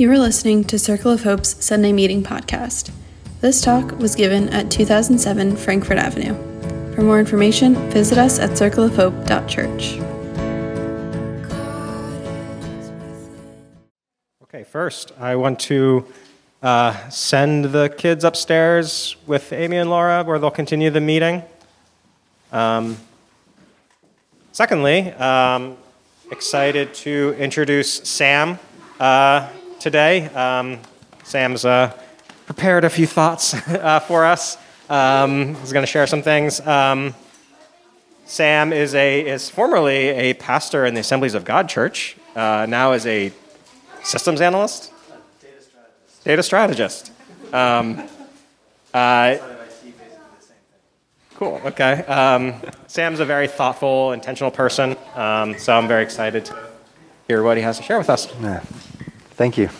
You 0.00 0.10
are 0.10 0.18
listening 0.18 0.64
to 0.64 0.78
Circle 0.78 1.12
of 1.12 1.24
Hope's 1.24 1.62
Sunday 1.62 1.92
Meeting 1.92 2.22
podcast. 2.22 2.90
This 3.42 3.60
talk 3.60 3.98
was 3.98 4.14
given 4.14 4.48
at 4.48 4.70
2007 4.70 5.56
Frankfurt 5.56 5.98
Avenue. 5.98 6.32
For 6.94 7.02
more 7.02 7.20
information, 7.20 7.74
visit 7.90 8.16
us 8.16 8.38
at 8.38 8.52
circleofhope.church. 8.52 10.00
Okay, 14.44 14.64
first, 14.64 15.12
I 15.20 15.36
want 15.36 15.60
to 15.60 16.06
uh, 16.62 17.10
send 17.10 17.66
the 17.66 17.90
kids 17.90 18.24
upstairs 18.24 19.16
with 19.26 19.52
Amy 19.52 19.76
and 19.76 19.90
Laura, 19.90 20.24
where 20.24 20.38
they'll 20.38 20.50
continue 20.50 20.88
the 20.88 21.02
meeting. 21.02 21.42
Um, 22.52 22.96
secondly, 24.52 25.12
um, 25.12 25.76
excited 26.30 26.94
to 26.94 27.36
introduce 27.38 27.96
Sam 28.08 28.58
uh, 28.98 29.50
today. 29.80 30.26
Um, 30.26 30.78
Sam's 31.24 31.64
uh, 31.64 31.92
prepared 32.44 32.84
a 32.84 32.90
few 32.90 33.06
thoughts 33.06 33.54
uh, 33.68 34.00
for 34.00 34.24
us. 34.24 34.58
Um, 34.88 35.54
he's 35.56 35.72
going 35.72 35.84
to 35.84 35.90
share 35.90 36.06
some 36.06 36.22
things. 36.22 36.60
Um, 36.60 37.14
Sam 38.26 38.72
is 38.72 38.94
a 38.94 39.26
is 39.26 39.50
formerly 39.50 40.08
a 40.10 40.34
pastor 40.34 40.84
in 40.84 40.94
the 40.94 41.00
Assemblies 41.00 41.34
of 41.34 41.44
God 41.44 41.68
Church. 41.68 42.16
Uh, 42.36 42.66
now 42.68 42.92
is 42.92 43.06
a 43.06 43.32
systems 44.04 44.40
analyst, 44.40 44.92
data 46.24 46.42
strategist. 46.42 47.10
Um, 47.52 48.06
uh, 48.92 49.38
cool. 51.36 51.60
Okay. 51.64 52.04
Um, 52.04 52.54
Sam's 52.86 53.20
a 53.20 53.24
very 53.24 53.48
thoughtful, 53.48 54.12
intentional 54.12 54.50
person, 54.50 54.96
um, 55.14 55.58
so 55.58 55.76
I'm 55.76 55.88
very 55.88 56.02
excited 56.02 56.44
to 56.44 56.68
hear 57.26 57.42
what 57.42 57.56
he 57.56 57.62
has 57.62 57.78
to 57.78 57.82
share 57.82 57.98
with 57.98 58.10
us. 58.10 58.28
Yeah. 58.40 58.62
Thank 59.40 59.56
you. 59.56 59.70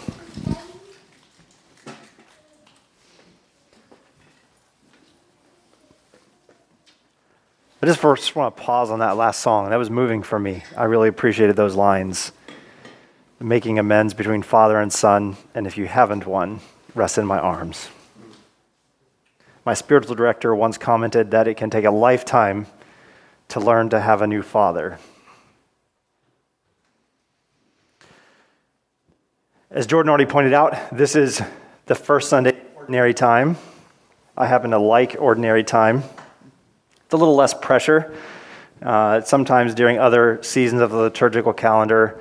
I 7.83 7.85
just 7.85 8.01
first 8.01 8.35
want 8.35 8.57
to 8.57 8.63
pause 8.63 8.91
on 8.91 9.01
that 9.01 9.19
last 9.19 9.41
song. 9.41 9.69
That 9.69 9.77
was 9.77 9.91
moving 9.91 10.23
for 10.23 10.39
me. 10.39 10.63
I 10.79 10.85
really 10.85 11.11
appreciated 11.11 11.57
those 11.57 11.77
lines. 11.77 12.33
Making 13.39 13.79
amends 13.79 14.15
between 14.15 14.41
father 14.41 14.81
and 14.81 14.91
son, 14.91 15.37
and 15.55 15.67
if 15.67 15.77
you 15.77 15.85
haven't 15.85 16.25
one, 16.25 16.61
rest 16.95 17.19
in 17.19 17.27
my 17.27 17.39
arms. 17.39 17.91
My 19.67 19.75
spiritual 19.75 20.15
director 20.15 20.55
once 20.55 20.79
commented 20.79 21.33
that 21.33 21.47
it 21.47 21.59
can 21.59 21.69
take 21.69 21.85
a 21.85 21.91
lifetime 21.91 22.67
to 23.49 23.61
learn 23.61 23.91
to 23.91 24.01
have 24.01 24.23
a 24.23 24.27
new 24.27 24.41
father. 24.41 24.99
As 29.73 29.87
Jordan 29.87 30.11
already 30.11 30.27
pointed 30.27 30.53
out, 30.53 30.75
this 30.91 31.15
is 31.15 31.41
the 31.87 31.95
first 31.95 32.29
Sunday 32.29 32.61
ordinary 32.75 33.15
time. 33.15 33.57
I 34.37 34.47
happen 34.47 34.73
to 34.73 34.81
like 34.81 35.15
ordinary 35.17 35.63
time. 35.63 36.03
It's 37.05 37.15
a 37.15 37.17
little 37.17 37.37
less 37.37 37.55
pressure. 37.55 38.13
Uh, 38.83 39.21
sometimes 39.21 39.73
during 39.77 39.97
other 39.97 40.43
seasons 40.43 40.83
of 40.83 40.91
the 40.91 40.97
liturgical 40.97 41.53
calendar, 41.53 42.21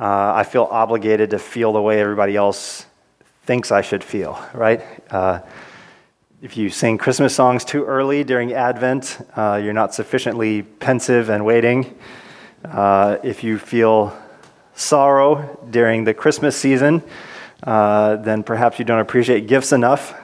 uh, 0.00 0.32
I 0.34 0.44
feel 0.44 0.66
obligated 0.70 1.28
to 1.30 1.38
feel 1.38 1.74
the 1.74 1.82
way 1.82 2.00
everybody 2.00 2.36
else 2.36 2.86
thinks 3.42 3.70
I 3.70 3.82
should 3.82 4.02
feel, 4.02 4.42
right? 4.54 4.82
Uh, 5.12 5.40
if 6.40 6.56
you 6.56 6.70
sing 6.70 6.96
Christmas 6.96 7.34
songs 7.34 7.66
too 7.66 7.84
early 7.84 8.24
during 8.24 8.54
Advent, 8.54 9.20
uh, 9.36 9.60
you're 9.62 9.74
not 9.74 9.94
sufficiently 9.94 10.62
pensive 10.62 11.28
and 11.28 11.44
waiting. 11.44 11.98
Uh, 12.64 13.18
if 13.22 13.44
you 13.44 13.58
feel 13.58 14.18
sorrow 14.78 15.58
during 15.68 16.04
the 16.04 16.14
Christmas 16.14 16.56
season, 16.56 17.02
uh, 17.64 18.16
then 18.16 18.44
perhaps 18.44 18.78
you 18.78 18.84
don't 18.84 19.00
appreciate 19.00 19.48
gifts 19.48 19.72
enough. 19.72 20.14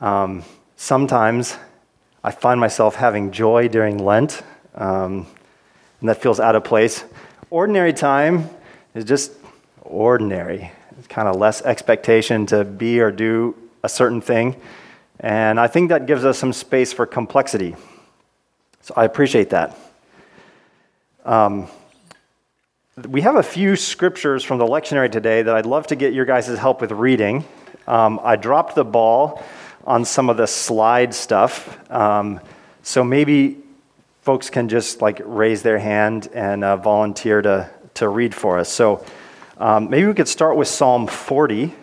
Um, 0.00 0.44
sometimes 0.76 1.56
I 2.22 2.30
find 2.30 2.60
myself 2.60 2.94
having 2.94 3.32
joy 3.32 3.68
during 3.68 3.98
Lent, 3.98 4.42
um, 4.76 5.26
and 6.00 6.08
that 6.08 6.22
feels 6.22 6.38
out 6.38 6.54
of 6.54 6.62
place. 6.62 7.04
Ordinary 7.50 7.92
time 7.92 8.48
is 8.94 9.04
just 9.04 9.32
ordinary. 9.82 10.70
It's 10.98 11.08
kind 11.08 11.26
of 11.26 11.36
less 11.36 11.62
expectation 11.62 12.46
to 12.46 12.64
be 12.64 13.00
or 13.00 13.10
do 13.10 13.56
a 13.82 13.88
certain 13.88 14.20
thing. 14.20 14.54
And 15.18 15.58
I 15.58 15.66
think 15.66 15.88
that 15.88 16.06
gives 16.06 16.24
us 16.24 16.38
some 16.38 16.52
space 16.52 16.92
for 16.92 17.06
complexity. 17.06 17.74
So 18.82 18.94
I 18.96 19.04
appreciate 19.04 19.50
that. 19.50 19.76
Um, 21.24 21.68
we 22.96 23.22
have 23.22 23.36
a 23.36 23.42
few 23.42 23.74
scriptures 23.74 24.44
from 24.44 24.58
the 24.58 24.66
lectionary 24.66 25.10
today 25.10 25.40
that 25.40 25.54
I'd 25.54 25.64
love 25.64 25.86
to 25.86 25.96
get 25.96 26.12
your 26.12 26.26
guys' 26.26 26.58
help 26.58 26.82
with 26.82 26.92
reading. 26.92 27.42
Um, 27.86 28.20
I 28.22 28.36
dropped 28.36 28.74
the 28.74 28.84
ball 28.84 29.42
on 29.86 30.04
some 30.04 30.28
of 30.28 30.36
the 30.36 30.46
slide 30.46 31.14
stuff. 31.14 31.90
Um, 31.90 32.38
so 32.82 33.02
maybe 33.02 33.56
folks 34.20 34.50
can 34.50 34.68
just 34.68 35.00
like 35.00 35.22
raise 35.24 35.62
their 35.62 35.78
hand 35.78 36.28
and 36.34 36.62
uh, 36.62 36.76
volunteer 36.76 37.40
to, 37.40 37.70
to 37.94 38.08
read 38.10 38.34
for 38.34 38.58
us. 38.58 38.70
So 38.70 39.02
um, 39.56 39.88
maybe 39.88 40.06
we 40.06 40.12
could 40.12 40.28
start 40.28 40.58
with 40.58 40.68
Psalm 40.68 41.06
40. 41.06 41.74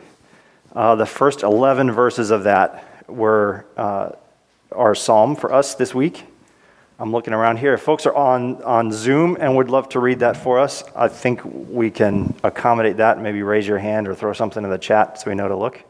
Uh, 0.76 0.94
the 0.94 1.08
first 1.08 1.41
11 1.41 1.91
verses 1.91 2.30
of 2.30 2.44
that 2.44 3.09
were 3.09 3.66
uh, 3.76 4.12
our 4.72 4.94
psalm 4.94 5.36
for 5.36 5.52
us 5.52 5.74
this 5.74 5.96
week. 5.96 6.24
I'm 7.02 7.14
looking 7.14 7.34
around 7.34 7.58
here. 7.58 7.76
If 7.76 7.82
folks 7.82 8.06
are 8.06 8.14
on, 8.14 8.62
on 8.64 8.92
Zoom 8.92 9.38
and 9.40 9.56
would 9.56 9.70
love 9.70 9.88
to 9.90 10.02
read 10.02 10.20
that 10.20 10.36
for 10.36 10.60
us, 10.60 10.84
I 10.94 11.08
think 11.08 11.40
we 11.46 11.90
can 11.90 12.36
accommodate 12.44 12.98
that. 12.98 13.22
Maybe 13.22 13.42
raise 13.42 13.66
your 13.66 13.78
hand 13.78 14.10
or 14.10 14.14
throw 14.14 14.34
something 14.34 14.62
in 14.66 14.70
the 14.70 14.78
chat 14.78 15.22
so 15.22 15.30
we 15.30 15.36
know 15.36 15.48
to 15.48 15.56
look. 15.56 15.82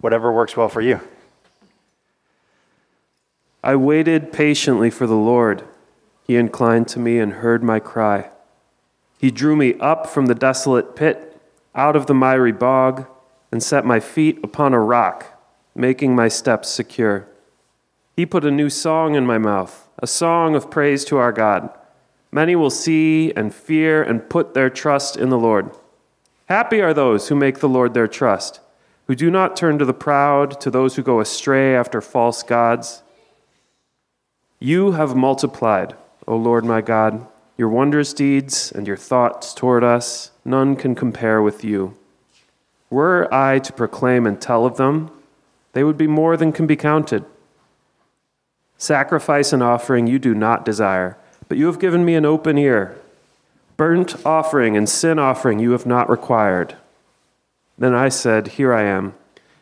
Whatever 0.00 0.32
works 0.32 0.56
well 0.56 0.70
for 0.70 0.80
you. 0.80 1.00
I 3.62 3.76
waited 3.76 4.32
patiently 4.32 4.88
for 4.88 5.06
the 5.06 5.16
Lord. 5.16 5.64
He 6.26 6.36
inclined 6.36 6.88
to 6.88 6.98
me 6.98 7.18
and 7.18 7.34
heard 7.34 7.62
my 7.62 7.78
cry. 7.78 8.30
He 9.18 9.30
drew 9.30 9.56
me 9.56 9.74
up 9.74 10.06
from 10.06 10.26
the 10.26 10.34
desolate 10.34 10.96
pit, 10.96 11.40
out 11.74 11.96
of 11.96 12.06
the 12.06 12.14
miry 12.14 12.52
bog, 12.52 13.06
and 13.50 13.62
set 13.62 13.84
my 13.84 14.00
feet 14.00 14.38
upon 14.42 14.74
a 14.74 14.80
rock, 14.80 15.40
making 15.74 16.14
my 16.14 16.28
steps 16.28 16.68
secure. 16.68 17.28
He 18.14 18.26
put 18.26 18.44
a 18.44 18.50
new 18.50 18.70
song 18.70 19.14
in 19.14 19.26
my 19.26 19.38
mouth, 19.38 19.88
a 19.98 20.06
song 20.06 20.54
of 20.54 20.70
praise 20.70 21.04
to 21.06 21.18
our 21.18 21.32
God. 21.32 21.70
Many 22.32 22.56
will 22.56 22.70
see 22.70 23.32
and 23.32 23.54
fear 23.54 24.02
and 24.02 24.28
put 24.28 24.54
their 24.54 24.70
trust 24.70 25.16
in 25.16 25.30
the 25.30 25.38
Lord. 25.38 25.70
Happy 26.46 26.80
are 26.80 26.94
those 26.94 27.28
who 27.28 27.34
make 27.34 27.60
the 27.60 27.68
Lord 27.68 27.94
their 27.94 28.08
trust 28.08 28.60
who 29.06 29.14
do 29.14 29.30
not 29.30 29.56
turn 29.56 29.78
to 29.78 29.84
the 29.84 29.94
proud, 29.94 30.60
to 30.60 30.70
those 30.70 30.96
who 30.96 31.02
go 31.02 31.20
astray 31.20 31.76
after 31.76 32.00
false 32.00 32.42
gods. 32.42 33.02
You 34.58 34.92
have 34.92 35.14
multiplied, 35.14 35.94
O 36.26 36.36
Lord 36.36 36.64
my 36.64 36.80
God, 36.80 37.26
your 37.56 37.68
wondrous 37.68 38.12
deeds 38.12 38.70
and 38.72 38.86
your 38.86 38.96
thoughts 38.96 39.54
toward 39.54 39.82
us. 39.82 40.30
None 40.44 40.76
can 40.76 40.94
compare 40.94 41.40
with 41.40 41.64
you. 41.64 41.96
Were 42.90 43.32
I 43.32 43.58
to 43.60 43.72
proclaim 43.72 44.26
and 44.26 44.40
tell 44.40 44.64
of 44.66 44.76
them, 44.76 45.10
they 45.72 45.82
would 45.82 45.96
be 45.96 46.06
more 46.06 46.36
than 46.36 46.52
can 46.52 46.66
be 46.66 46.76
counted. 46.76 47.24
Sacrifice 48.78 49.52
and 49.52 49.62
offering 49.62 50.06
you 50.06 50.18
do 50.18 50.34
not 50.34 50.64
desire, 50.64 51.16
but 51.48 51.58
you 51.58 51.66
have 51.66 51.78
given 51.78 52.04
me 52.04 52.14
an 52.14 52.24
open 52.24 52.58
ear. 52.58 52.96
Burnt 53.76 54.24
offering 54.24 54.76
and 54.76 54.88
sin 54.88 55.18
offering 55.18 55.58
you 55.58 55.72
have 55.72 55.86
not 55.86 56.08
required. 56.08 56.76
Then 57.78 57.94
I 57.94 58.08
said, 58.08 58.48
Here 58.48 58.72
I 58.72 58.82
am. 58.82 59.14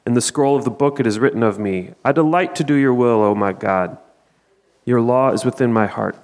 In 0.06 0.14
the 0.14 0.20
scroll 0.20 0.56
of 0.56 0.64
the 0.64 0.70
book 0.70 1.00
it 1.00 1.06
is 1.06 1.18
written 1.18 1.42
of 1.42 1.58
me, 1.58 1.94
I 2.04 2.12
delight 2.12 2.54
to 2.56 2.64
do 2.64 2.74
your 2.74 2.94
will, 2.94 3.22
O 3.22 3.34
my 3.34 3.52
God. 3.52 3.96
Your 4.84 5.00
law 5.00 5.30
is 5.30 5.44
within 5.44 5.72
my 5.72 5.86
heart. 5.86 6.16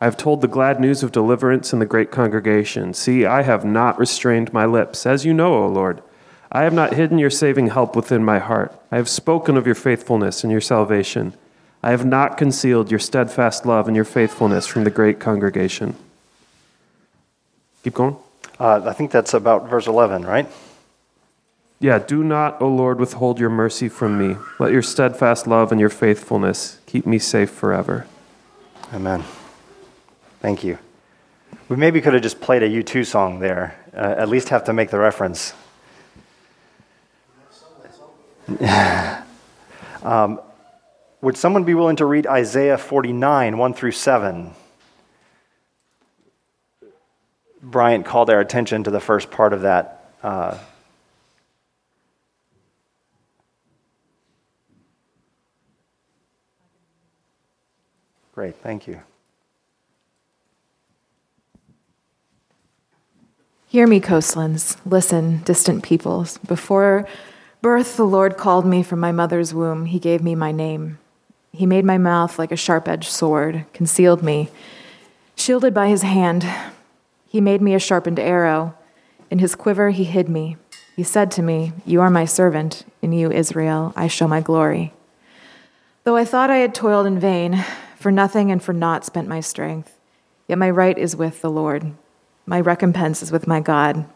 I 0.00 0.06
have 0.06 0.16
told 0.16 0.40
the 0.40 0.48
glad 0.48 0.80
news 0.80 1.02
of 1.02 1.12
deliverance 1.12 1.72
in 1.72 1.78
the 1.78 1.86
great 1.86 2.10
congregation. 2.10 2.94
See, 2.94 3.26
I 3.26 3.42
have 3.42 3.64
not 3.64 3.98
restrained 3.98 4.52
my 4.52 4.64
lips, 4.64 5.04
as 5.04 5.26
you 5.26 5.34
know, 5.34 5.54
O 5.54 5.68
Lord. 5.68 6.02
I 6.50 6.62
have 6.62 6.72
not 6.72 6.94
hidden 6.94 7.18
your 7.18 7.30
saving 7.30 7.68
help 7.68 7.94
within 7.94 8.24
my 8.24 8.38
heart. 8.38 8.74
I 8.90 8.96
have 8.96 9.08
spoken 9.08 9.56
of 9.56 9.66
your 9.66 9.74
faithfulness 9.74 10.42
and 10.42 10.50
your 10.50 10.62
salvation. 10.62 11.34
I 11.82 11.90
have 11.90 12.04
not 12.04 12.38
concealed 12.38 12.90
your 12.90 12.98
steadfast 12.98 13.66
love 13.66 13.86
and 13.86 13.94
your 13.94 14.04
faithfulness 14.04 14.66
from 14.66 14.84
the 14.84 14.90
great 14.90 15.20
congregation. 15.20 15.96
Keep 17.84 17.94
going. 17.94 18.16
Uh, 18.58 18.82
I 18.84 18.92
think 18.92 19.10
that's 19.10 19.32
about 19.32 19.68
verse 19.68 19.86
11, 19.86 20.24
right? 20.24 20.50
Yeah, 21.78 21.98
do 21.98 22.22
not, 22.24 22.60
O 22.60 22.68
Lord, 22.68 23.00
withhold 23.00 23.38
your 23.38 23.48
mercy 23.48 23.88
from 23.88 24.18
me. 24.18 24.36
Let 24.58 24.72
your 24.72 24.82
steadfast 24.82 25.46
love 25.46 25.72
and 25.72 25.80
your 25.80 25.88
faithfulness 25.88 26.78
keep 26.86 27.06
me 27.06 27.18
safe 27.18 27.50
forever. 27.50 28.06
Amen. 28.92 29.24
Thank 30.40 30.64
you. 30.64 30.78
We 31.68 31.76
maybe 31.76 32.00
could 32.00 32.14
have 32.14 32.22
just 32.22 32.40
played 32.40 32.62
a 32.62 32.68
U2 32.68 33.06
song 33.06 33.40
there, 33.40 33.78
uh, 33.94 34.14
at 34.16 34.28
least 34.28 34.48
have 34.48 34.64
to 34.64 34.72
make 34.72 34.90
the 34.90 34.98
reference. 34.98 35.52
um, 40.02 40.40
would 41.20 41.36
someone 41.36 41.64
be 41.64 41.74
willing 41.74 41.96
to 41.96 42.06
read 42.06 42.26
Isaiah 42.26 42.78
49, 42.78 43.58
1 43.58 43.74
through 43.74 43.92
7? 43.92 44.52
Bryant 47.62 48.06
called 48.06 48.30
our 48.30 48.40
attention 48.40 48.82
to 48.84 48.90
the 48.90 49.00
first 49.00 49.30
part 49.30 49.52
of 49.52 49.60
that. 49.60 50.10
Uh, 50.22 50.56
great, 58.32 58.56
thank 58.56 58.86
you. 58.86 59.02
Hear 63.70 63.86
me, 63.86 64.00
coastlands. 64.00 64.76
Listen, 64.84 65.42
distant 65.44 65.84
peoples. 65.84 66.38
Before 66.38 67.06
birth, 67.62 67.96
the 67.96 68.04
Lord 68.04 68.36
called 68.36 68.66
me 68.66 68.82
from 68.82 68.98
my 68.98 69.12
mother's 69.12 69.54
womb. 69.54 69.86
He 69.86 70.00
gave 70.00 70.24
me 70.24 70.34
my 70.34 70.50
name. 70.50 70.98
He 71.52 71.66
made 71.66 71.84
my 71.84 71.96
mouth 71.96 72.36
like 72.36 72.50
a 72.50 72.56
sharp 72.56 72.88
edged 72.88 73.12
sword, 73.12 73.66
concealed 73.72 74.24
me. 74.24 74.48
Shielded 75.36 75.72
by 75.72 75.86
his 75.86 76.02
hand, 76.02 76.44
he 77.28 77.40
made 77.40 77.62
me 77.62 77.72
a 77.72 77.78
sharpened 77.78 78.18
arrow. 78.18 78.74
In 79.30 79.38
his 79.38 79.54
quiver, 79.54 79.90
he 79.90 80.02
hid 80.02 80.28
me. 80.28 80.56
He 80.96 81.04
said 81.04 81.30
to 81.30 81.42
me, 81.42 81.72
You 81.86 82.00
are 82.00 82.10
my 82.10 82.24
servant. 82.24 82.84
In 83.02 83.12
you, 83.12 83.30
Israel, 83.30 83.92
I 83.94 84.08
show 84.08 84.26
my 84.26 84.40
glory. 84.40 84.94
Though 86.02 86.16
I 86.16 86.24
thought 86.24 86.50
I 86.50 86.56
had 86.56 86.74
toiled 86.74 87.06
in 87.06 87.20
vain, 87.20 87.64
for 87.96 88.10
nothing 88.10 88.50
and 88.50 88.60
for 88.60 88.72
naught 88.72 89.04
spent 89.04 89.28
my 89.28 89.38
strength, 89.38 89.96
yet 90.48 90.58
my 90.58 90.70
right 90.70 90.98
is 90.98 91.14
with 91.14 91.40
the 91.40 91.52
Lord. 91.52 91.92
My 92.50 92.58
recompense 92.58 93.22
is 93.22 93.30
with 93.30 93.46
my 93.46 93.60
God. 93.60 94.06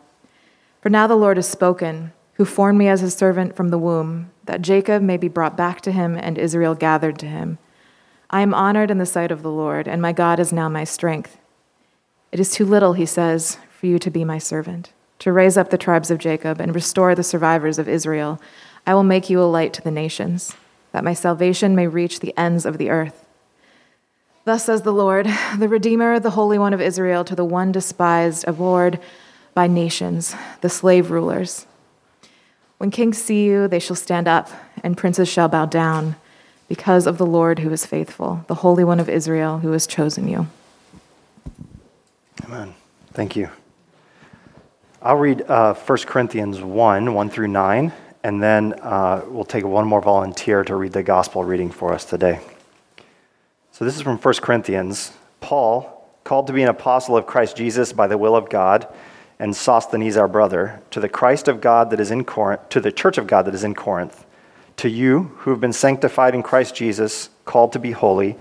For 0.83 0.91
now 0.91 1.07
the 1.07 1.15
Lord 1.15 1.37
has 1.37 1.49
spoken, 1.49 2.13
who 2.33 2.45
formed 2.45 2.77
me 2.77 2.89
as 2.89 3.01
his 3.01 3.15
servant 3.15 3.55
from 3.55 3.69
the 3.69 3.79
womb, 3.79 4.33
that 4.47 4.61
Jacob 4.61 5.05
may 5.05 5.17
be 5.17 5.29
brought 5.29 5.57
back 5.57 5.81
to 5.83 5.93
him 5.93 6.17
and 6.17 6.37
Israel 6.37 6.75
gathered 6.75 7.17
to 7.21 7.27
him. 7.27 7.59
I 8.31 8.41
am 8.41 8.53
honored 8.53 8.91
in 8.91 8.99
the 8.99 9.07
sight 9.07 9.31
of 9.31 9.45
the 9.45 9.53
Lord, 9.53 9.87
and 9.87 10.03
my 10.03 10.11
God 10.11 10.41
is 10.41 10.53
now 10.53 10.69
my 10.69 10.83
strength. 10.83 11.39
It 12.33 12.41
is 12.41 12.51
too 12.51 12.65
little, 12.65 12.95
he 12.95 13.07
says, 13.07 13.59
for 13.71 13.87
you 13.87 14.01
to 14.01 14.11
be 14.11 14.25
my 14.25 14.39
servant, 14.39 14.93
to 15.21 15.33
raise 15.33 15.57
up 15.57 15.71
the 15.71 15.79
tribes 15.79 16.11
of 16.11 16.19
Jacob 16.19 16.61
and 16.61 16.75
restore 16.75 17.15
the 17.15 17.23
survivors 17.23 17.79
of 17.79 17.89
Israel. 17.89 18.43
I 18.85 18.95
will 18.95 19.05
make 19.05 19.31
you 19.31 19.41
a 19.41 19.45
light 19.45 19.73
to 19.75 19.83
the 19.83 19.93
nations, 19.93 20.57
that 20.91 21.05
my 21.05 21.15
salvation 21.15 21.77
may 21.77 21.87
reach 21.87 22.19
the 22.19 22.37
ends 22.37 22.67
of 22.67 22.79
the 22.79 22.91
earth. 22.91 23.24
Thus 24.44 24.64
says 24.64 24.82
the 24.82 24.93
Lord, 24.93 25.26
the 25.58 25.69
Redeemer, 25.69 26.20
the 26.20 26.31
Holy 26.31 26.58
One 26.58 26.75
of 26.75 26.81
Israel, 26.81 27.25
to 27.25 27.35
the 27.35 27.44
one 27.44 27.73
despised, 27.73 28.44
abhorred 28.46 29.00
by 29.55 29.67
nations, 29.67 30.35
the 30.61 30.69
slave 30.69 31.11
rulers. 31.11 31.67
When 32.76 32.91
kings 32.91 33.19
see 33.19 33.44
you, 33.44 33.69
they 33.69 33.79
shall 33.79 33.96
stand 33.96 34.29
up, 34.29 34.50
and 34.82 34.99
princes 34.99 35.29
shall 35.29 35.49
bow 35.49 35.64
down, 35.64 36.17
because 36.69 37.06
of 37.06 37.17
the 37.17 37.26
Lord 37.26 37.61
who 37.61 37.70
is 37.70 37.87
faithful, 37.87 38.44
the 38.49 38.56
Holy 38.56 38.85
One 38.85 39.00
of 39.00 39.08
Israel 39.08 39.61
who 39.61 39.73
has 39.73 39.87
chosen 39.87 40.29
you. 40.29 40.49
Amen. 42.44 42.75
Thank 43.12 43.37
you. 43.37 43.49
I'll 45.00 45.17
read 45.17 45.43
uh, 45.43 45.75
1 45.75 45.99
Corinthians 46.06 46.61
1 46.61 47.14
1 47.14 47.31
through 47.31 47.49
9, 47.49 47.93
and 48.23 48.43
then 48.43 48.75
uh, 48.75 49.23
we'll 49.26 49.44
take 49.44 49.64
one 49.64 49.87
more 49.87 50.02
volunteer 50.02 50.64
to 50.64 50.76
read 50.76 50.93
the 50.93 51.02
gospel 51.02 51.44
reading 51.44 51.70
for 51.70 51.94
us 51.94 52.05
today. 52.05 52.41
So 53.75 53.85
this 53.85 53.97
is 53.97 54.03
from 54.03 54.19
1 54.19 54.35
Corinthians. 54.35 55.11
Paul, 55.41 56.09
called 56.23 56.47
to 56.47 56.53
be 56.53 56.62
an 56.62 56.69
apostle 56.69 57.17
of 57.17 57.26
Christ 57.26 57.56
Jesus 57.56 57.93
by 57.93 58.06
the 58.06 58.17
will 58.17 58.37
of 58.37 58.49
God, 58.49 58.87
and 59.41 59.55
Sosthenes 59.55 60.17
our 60.17 60.29
brother, 60.29 60.81
to 60.93 61.00
the 61.00 61.09
Christ 61.09 61.49
of 61.49 61.61
God 61.61 61.91
that 61.91 61.99
is 61.99 62.12
in 62.12 62.23
Corinth, 62.23 62.69
to 62.69 62.81
the 62.81 62.93
church 62.93 63.19
of 63.19 63.26
God 63.26 63.47
that 63.47 63.55
is 63.55 63.65
in 63.65 63.75
Corinth, 63.75 64.25
to 64.76 64.88
you 64.88 65.32
who 65.38 65.50
have 65.50 65.61
been 65.61 65.73
sanctified 65.73 66.37
in 66.37 66.43
Christ 66.44 66.76
Jesus, 66.76 67.31
called 67.47 67.73
to 67.73 67.81
be 67.81 67.91
holy, 67.91 68.37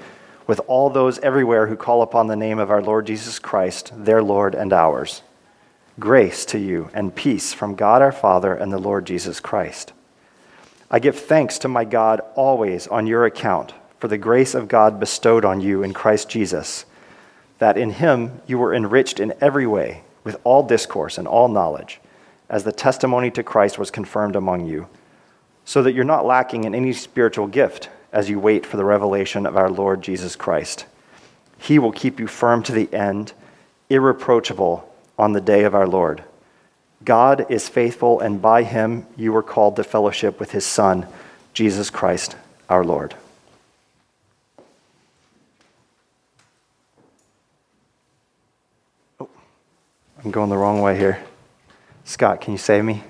with 0.46 0.62
all 0.68 0.92
those 0.92 1.18
everywhere 1.18 1.66
who 1.66 1.76
call 1.76 2.04
upon 2.04 2.28
the 2.28 2.36
name 2.36 2.60
of 2.60 2.70
our 2.70 2.84
Lord 2.84 3.08
Jesus 3.08 3.40
Christ, 3.40 3.92
their 3.96 4.22
Lord 4.22 4.54
and 4.54 4.72
ours. 4.72 5.24
Grace 6.00 6.46
to 6.46 6.60
you 6.60 6.92
and 6.94 7.16
peace 7.16 7.56
from 7.56 7.74
God 7.74 8.04
our 8.04 8.12
Father 8.12 8.54
and 8.54 8.72
the 8.72 8.78
Lord 8.78 9.08
Jesus 9.08 9.40
Christ. 9.40 9.94
I 10.92 11.00
give 11.00 11.18
thanks 11.18 11.58
to 11.58 11.68
my 11.68 11.86
God 11.86 12.22
always 12.36 12.86
on 12.86 13.08
your 13.08 13.26
account 13.26 13.74
for 14.04 14.10
the 14.10 14.18
grace 14.18 14.54
of 14.54 14.68
God 14.68 15.00
bestowed 15.00 15.46
on 15.46 15.62
you 15.62 15.82
in 15.82 15.94
Christ 15.94 16.28
Jesus, 16.28 16.84
that 17.60 17.78
in 17.78 17.90
him 17.90 18.42
you 18.46 18.58
were 18.58 18.76
enriched 18.76 19.18
in 19.18 19.34
every 19.40 19.66
way 19.66 20.04
with 20.26 20.36
all 20.44 20.62
discourse 20.62 21.18
and 21.18 21.26
all 21.26 21.48
knowledge, 21.48 22.02
as 22.50 22.66
the 22.66 22.74
testimony 22.74 23.32
to 23.32 23.44
Christ 23.44 23.80
was 23.80 23.90
confirmed 23.90 24.36
among 24.36 24.66
you, 24.66 24.90
so 25.64 25.82
that 25.82 25.94
you're 25.94 26.04
not 26.04 26.26
lacking 26.26 26.66
in 26.66 26.76
any 26.76 26.92
spiritual 26.92 27.48
gift 27.48 27.88
as 28.12 28.30
you 28.30 28.42
wait 28.42 28.66
for 28.66 28.76
the 28.76 28.84
revelation 28.84 29.46
of 29.46 29.56
our 29.56 29.70
Lord 29.70 30.02
Jesus 30.02 30.36
Christ. 30.36 30.86
He 31.58 31.80
will 31.80 31.94
keep 31.94 32.20
you 32.20 32.28
firm 32.28 32.62
to 32.64 32.74
the 32.74 32.94
end, 32.94 33.32
irreproachable 33.90 34.94
on 35.18 35.32
the 35.32 35.40
day 35.40 35.64
of 35.64 35.74
our 35.74 35.88
Lord. 35.88 36.26
God 37.06 37.46
is 37.50 37.70
faithful, 37.70 38.20
and 38.20 38.42
by 38.42 38.64
him 38.64 39.06
you 39.16 39.32
were 39.32 39.42
called 39.42 39.78
to 39.78 39.84
fellowship 39.86 40.42
with 40.42 40.52
his 40.52 40.66
Son, 40.66 41.08
Jesus 41.54 41.90
Christ 41.90 42.36
our 42.68 42.84
Lord. 42.84 43.16
I'm 50.24 50.32
going 50.32 50.50
the 50.50 50.58
wrong 50.58 50.82
way 50.82 50.98
here. 50.98 51.20
Scott, 52.06 52.40
can 52.40 52.54
you 52.54 52.58
save 52.58 52.86
me? 52.86 53.04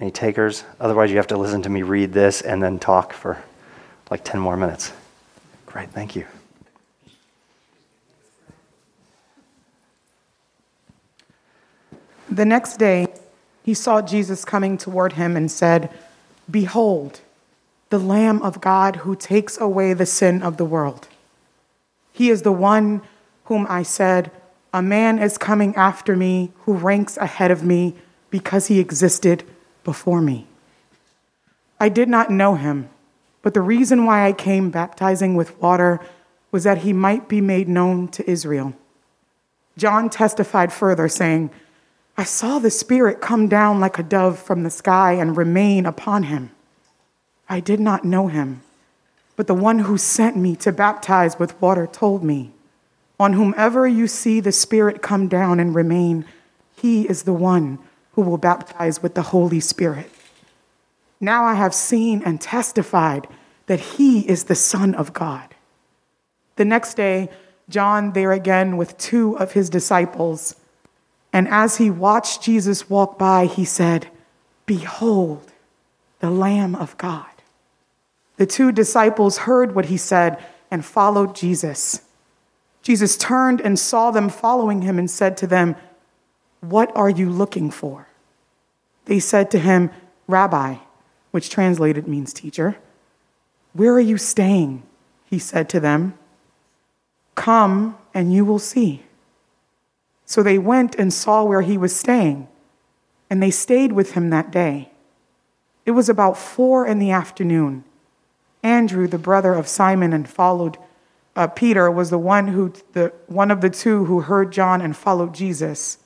Any 0.00 0.10
takers? 0.10 0.64
Otherwise, 0.80 1.10
you 1.10 1.16
have 1.16 1.28
to 1.28 1.36
listen 1.36 1.62
to 1.62 1.68
me 1.68 1.82
read 1.82 2.12
this 2.12 2.40
and 2.40 2.62
then 2.62 2.78
talk 2.78 3.12
for 3.12 3.42
like 4.10 4.24
10 4.24 4.40
more 4.40 4.56
minutes. 4.56 4.92
Great, 5.66 5.90
thank 5.90 6.16
you. 6.16 6.24
The 12.30 12.44
next 12.44 12.78
day, 12.78 13.06
he 13.64 13.74
saw 13.74 14.02
Jesus 14.02 14.44
coming 14.44 14.76
toward 14.76 15.14
him 15.14 15.36
and 15.36 15.50
said, 15.50 15.90
Behold, 16.50 17.20
the 17.90 17.98
Lamb 17.98 18.42
of 18.42 18.60
God 18.60 18.96
who 18.96 19.16
takes 19.16 19.58
away 19.60 19.92
the 19.92 20.06
sin 20.06 20.42
of 20.42 20.56
the 20.56 20.64
world. 20.64 21.08
He 22.12 22.30
is 22.30 22.42
the 22.42 22.52
one 22.52 23.02
whom 23.44 23.66
I 23.68 23.82
said, 23.82 24.30
A 24.74 24.82
man 24.82 25.18
is 25.18 25.38
coming 25.38 25.74
after 25.74 26.16
me 26.16 26.52
who 26.64 26.74
ranks 26.74 27.16
ahead 27.16 27.50
of 27.50 27.62
me 27.62 27.94
because 28.30 28.66
he 28.66 28.78
existed 28.78 29.44
before 29.84 30.20
me. 30.20 30.46
I 31.80 31.88
did 31.88 32.08
not 32.08 32.30
know 32.30 32.56
him, 32.56 32.90
but 33.40 33.54
the 33.54 33.60
reason 33.60 34.04
why 34.04 34.26
I 34.26 34.32
came 34.32 34.70
baptizing 34.70 35.34
with 35.34 35.58
water 35.60 36.00
was 36.50 36.64
that 36.64 36.78
he 36.78 36.92
might 36.92 37.28
be 37.28 37.40
made 37.40 37.68
known 37.68 38.08
to 38.08 38.28
Israel. 38.30 38.74
John 39.76 40.10
testified 40.10 40.72
further, 40.72 41.08
saying, 41.08 41.50
I 42.16 42.24
saw 42.24 42.58
the 42.58 42.70
Spirit 42.70 43.20
come 43.20 43.48
down 43.48 43.78
like 43.78 43.98
a 43.98 44.02
dove 44.02 44.38
from 44.38 44.64
the 44.64 44.70
sky 44.70 45.12
and 45.12 45.36
remain 45.36 45.86
upon 45.86 46.24
him. 46.24 46.50
I 47.48 47.60
did 47.60 47.80
not 47.80 48.04
know 48.04 48.28
him, 48.28 48.62
but 49.36 49.46
the 49.46 49.54
one 49.54 49.80
who 49.80 49.96
sent 49.96 50.36
me 50.36 50.54
to 50.56 50.72
baptize 50.72 51.38
with 51.38 51.60
water 51.60 51.86
told 51.86 52.22
me, 52.22 52.52
On 53.18 53.32
whomever 53.32 53.86
you 53.86 54.06
see 54.06 54.40
the 54.40 54.52
Spirit 54.52 55.00
come 55.00 55.28
down 55.28 55.58
and 55.58 55.74
remain, 55.74 56.24
he 56.76 57.08
is 57.08 57.22
the 57.22 57.32
one 57.32 57.78
who 58.12 58.22
will 58.22 58.38
baptize 58.38 59.02
with 59.02 59.14
the 59.14 59.22
Holy 59.22 59.60
Spirit. 59.60 60.10
Now 61.20 61.44
I 61.44 61.54
have 61.54 61.74
seen 61.74 62.22
and 62.24 62.40
testified 62.40 63.26
that 63.66 63.80
he 63.80 64.28
is 64.28 64.44
the 64.44 64.54
Son 64.54 64.94
of 64.94 65.12
God. 65.12 65.54
The 66.56 66.64
next 66.64 66.94
day, 66.94 67.30
John, 67.68 68.12
there 68.12 68.32
again 68.32 68.76
with 68.76 68.98
two 68.98 69.36
of 69.38 69.52
his 69.52 69.70
disciples, 69.70 70.56
and 71.32 71.46
as 71.48 71.76
he 71.76 71.90
watched 71.90 72.42
Jesus 72.42 72.88
walk 72.88 73.18
by, 73.18 73.46
he 73.46 73.64
said, 73.64 74.08
Behold, 74.66 75.52
the 76.20 76.30
Lamb 76.30 76.74
of 76.74 76.96
God. 76.98 77.26
The 78.38 78.46
two 78.46 78.72
disciples 78.72 79.38
heard 79.38 79.74
what 79.74 79.86
he 79.86 79.96
said 79.96 80.42
and 80.70 80.84
followed 80.84 81.34
Jesus. 81.34 82.02
Jesus 82.82 83.16
turned 83.16 83.60
and 83.60 83.78
saw 83.78 84.10
them 84.10 84.28
following 84.28 84.82
him 84.82 84.98
and 84.98 85.10
said 85.10 85.36
to 85.38 85.46
them, 85.46 85.76
What 86.60 86.96
are 86.96 87.10
you 87.10 87.28
looking 87.28 87.70
for? 87.70 88.08
They 89.04 89.18
said 89.18 89.50
to 89.50 89.58
him, 89.58 89.90
Rabbi, 90.28 90.76
which 91.32 91.50
translated 91.50 92.06
means 92.06 92.32
teacher. 92.32 92.78
Where 93.72 93.92
are 93.94 94.00
you 94.00 94.16
staying? 94.16 94.84
He 95.26 95.38
said 95.38 95.68
to 95.70 95.80
them, 95.80 96.16
Come 97.34 97.98
and 98.14 98.32
you 98.32 98.44
will 98.44 98.58
see. 98.58 99.02
So 100.26 100.42
they 100.42 100.58
went 100.58 100.94
and 100.94 101.12
saw 101.12 101.42
where 101.42 101.62
he 101.62 101.76
was 101.76 101.94
staying, 101.94 102.48
and 103.28 103.42
they 103.42 103.50
stayed 103.50 103.92
with 103.92 104.12
him 104.12 104.30
that 104.30 104.50
day. 104.50 104.90
It 105.86 105.92
was 105.92 106.08
about 106.08 106.36
four 106.38 106.86
in 106.86 106.98
the 106.98 107.10
afternoon. 107.10 107.84
Andrew, 108.62 109.06
the 109.06 109.18
brother 109.18 109.54
of 109.54 109.68
Simon 109.68 110.12
and 110.12 110.28
followed 110.28 110.78
uh, 111.36 111.46
Peter, 111.46 111.90
was 111.90 112.10
the 112.10 112.18
one 112.18 112.48
who 112.48 112.72
the 112.92 113.12
one 113.26 113.50
of 113.50 113.60
the 113.60 113.70
two 113.70 114.04
who 114.06 114.20
heard 114.20 114.52
John 114.52 114.80
and 114.80 114.96
followed 114.96 115.34
Jesus. 115.34 115.98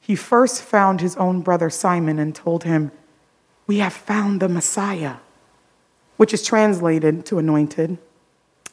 he 0.00 0.14
first 0.14 0.62
found 0.62 1.00
his 1.00 1.16
own 1.16 1.40
brother 1.40 1.70
Simon 1.70 2.18
and 2.18 2.34
told 2.34 2.64
him, 2.64 2.92
We 3.66 3.78
have 3.78 3.94
found 3.94 4.40
the 4.40 4.48
Messiah, 4.48 5.16
which 6.18 6.34
is 6.34 6.44
translated 6.44 7.24
to 7.26 7.38
anointed. 7.38 7.96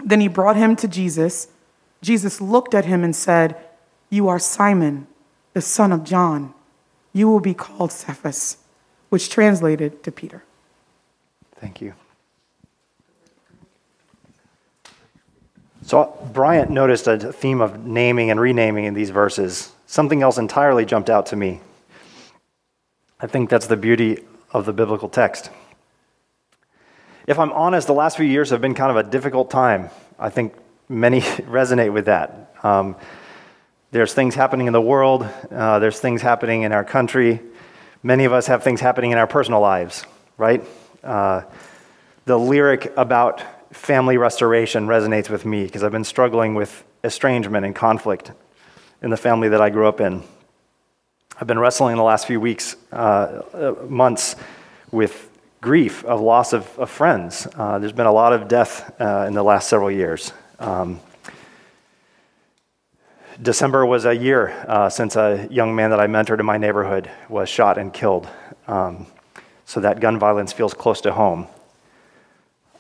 Then 0.04 0.20
he 0.20 0.28
brought 0.28 0.58
him 0.58 0.76
to 0.76 0.88
Jesus. 0.88 1.48
Jesus 2.02 2.42
looked 2.42 2.74
at 2.74 2.86
him 2.86 3.04
and 3.04 3.16
said, 3.16 3.56
You 4.10 4.28
are 4.28 4.40
Simon, 4.40 5.08
the 5.54 5.62
son 5.62 5.92
of 5.92 6.04
John. 6.04 6.54
You 7.14 7.30
will 7.30 7.40
be 7.40 7.54
called 7.54 7.92
Cephas, 7.92 8.58
which 9.10 9.30
translated 9.30 10.04
to 10.04 10.12
Peter. 10.12 10.44
Thank 11.56 11.82
you. 11.82 11.94
So, 15.84 16.18
Bryant 16.32 16.70
noticed 16.70 17.08
a 17.08 17.18
theme 17.34 17.60
of 17.60 17.86
naming 17.86 18.30
and 18.30 18.40
renaming 18.40 18.86
in 18.86 18.94
these 18.94 19.10
verses. 19.10 19.72
Something 19.88 20.22
else 20.22 20.38
entirely 20.38 20.86
jumped 20.86 21.10
out 21.10 21.26
to 21.28 21.36
me. 21.36 21.60
I 23.20 23.28
think 23.28 23.50
that's 23.50 23.68
the 23.68 23.78
beauty 23.78 24.20
of 24.52 24.66
the 24.66 24.74
biblical 24.74 25.10
text. 25.10 25.50
If 27.28 27.40
I'm 27.40 27.52
honest, 27.54 27.88
the 27.88 27.94
last 27.94 28.18
few 28.18 28.26
years 28.26 28.50
have 28.50 28.62
been 28.62 28.74
kind 28.74 28.92
of 28.92 28.98
a 28.98 29.10
difficult 29.10 29.50
time. 29.50 29.90
I 30.20 30.30
think 30.30 30.54
many 30.90 31.22
resonate 31.22 31.94
with 31.94 32.06
that. 32.06 32.56
Um, 32.64 32.96
there's 33.92 34.14
things 34.14 34.36
happening 34.36 34.68
in 34.68 34.74
the 34.74 34.82
world, 34.82 35.28
uh, 35.52 35.80
there's 35.80 36.00
things 36.00 36.22
happening 36.22 36.62
in 36.62 36.72
our 36.72 36.84
country. 36.84 37.42
Many 38.04 38.26
of 38.26 38.34
us 38.34 38.48
have 38.48 38.64
things 38.64 38.82
happening 38.82 39.12
in 39.12 39.18
our 39.18 39.28
personal 39.28 39.60
lives, 39.60 40.06
right? 40.38 40.64
Uh, 41.04 41.42
the 42.26 42.38
lyric 42.38 42.94
about 42.98 43.44
family 43.72 44.18
restoration 44.18 44.88
resonates 44.88 45.30
with 45.30 45.46
me 45.46 45.64
because 45.64 45.84
I've 45.84 45.92
been 45.92 46.04
struggling 46.04 46.56
with 46.56 46.84
estrangement 47.04 47.66
and 47.66 47.76
conflict 47.76 48.32
in 49.02 49.10
the 49.10 49.18
family 49.18 49.50
that 49.50 49.62
I 49.62 49.70
grew 49.70 49.88
up 49.88 50.02
in. 50.02 50.24
I've 51.40 51.48
been 51.48 51.60
wrestling 51.60 51.94
in 51.94 51.98
the 51.98 52.04
last 52.04 52.28
few 52.28 52.40
weeks, 52.40 52.76
uh, 52.92 53.42
uh, 53.54 53.76
months, 53.88 54.36
with 54.92 55.30
grief 55.62 56.04
of 56.06 56.22
loss 56.22 56.54
of, 56.54 56.68
of 56.78 56.90
friends. 56.90 57.48
Uh, 57.56 57.80
there's 57.80 57.94
been 57.94 58.06
a 58.06 58.12
lot 58.12 58.34
of 58.34 58.48
death 58.48 58.94
uh, 59.00 59.26
in 59.28 59.34
the 59.34 59.44
last 59.44 59.68
several 59.70 59.90
years. 59.90 60.34
Um, 60.60 61.00
December 63.42 63.86
was 63.86 64.06
a 64.06 64.16
year 64.16 64.50
uh, 64.68 64.90
since 64.90 65.16
a 65.16 65.48
young 65.50 65.74
man 65.76 65.90
that 65.90 66.00
I 66.00 66.06
mentored 66.06 66.40
in 66.40 66.46
my 66.46 66.58
neighborhood 66.58 67.10
was 67.28 67.50
shot 67.50 67.78
and 67.78 67.92
killed. 67.92 68.28
Um, 68.68 69.08
so 69.66 69.80
that 69.80 70.00
gun 70.00 70.20
violence 70.20 70.54
feels 70.54 70.74
close 70.74 71.02
to 71.02 71.14
home. 71.14 71.48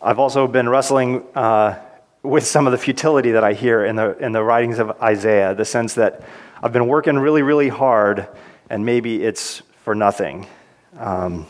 I've 0.03 0.17
also 0.17 0.47
been 0.47 0.67
wrestling 0.67 1.23
uh, 1.35 1.77
with 2.23 2.43
some 2.47 2.65
of 2.65 2.71
the 2.71 2.79
futility 2.79 3.33
that 3.33 3.43
I 3.43 3.53
hear 3.53 3.85
in 3.85 3.95
the, 3.95 4.17
in 4.17 4.31
the 4.31 4.43
writings 4.43 4.79
of 4.79 4.99
Isaiah, 4.99 5.53
the 5.53 5.63
sense 5.63 5.93
that 5.93 6.23
I've 6.63 6.73
been 6.73 6.87
working 6.87 7.19
really, 7.19 7.43
really 7.43 7.69
hard 7.69 8.27
and 8.67 8.83
maybe 8.83 9.23
it's 9.23 9.61
for 9.83 9.93
nothing. 9.93 10.47
Um, 10.97 11.45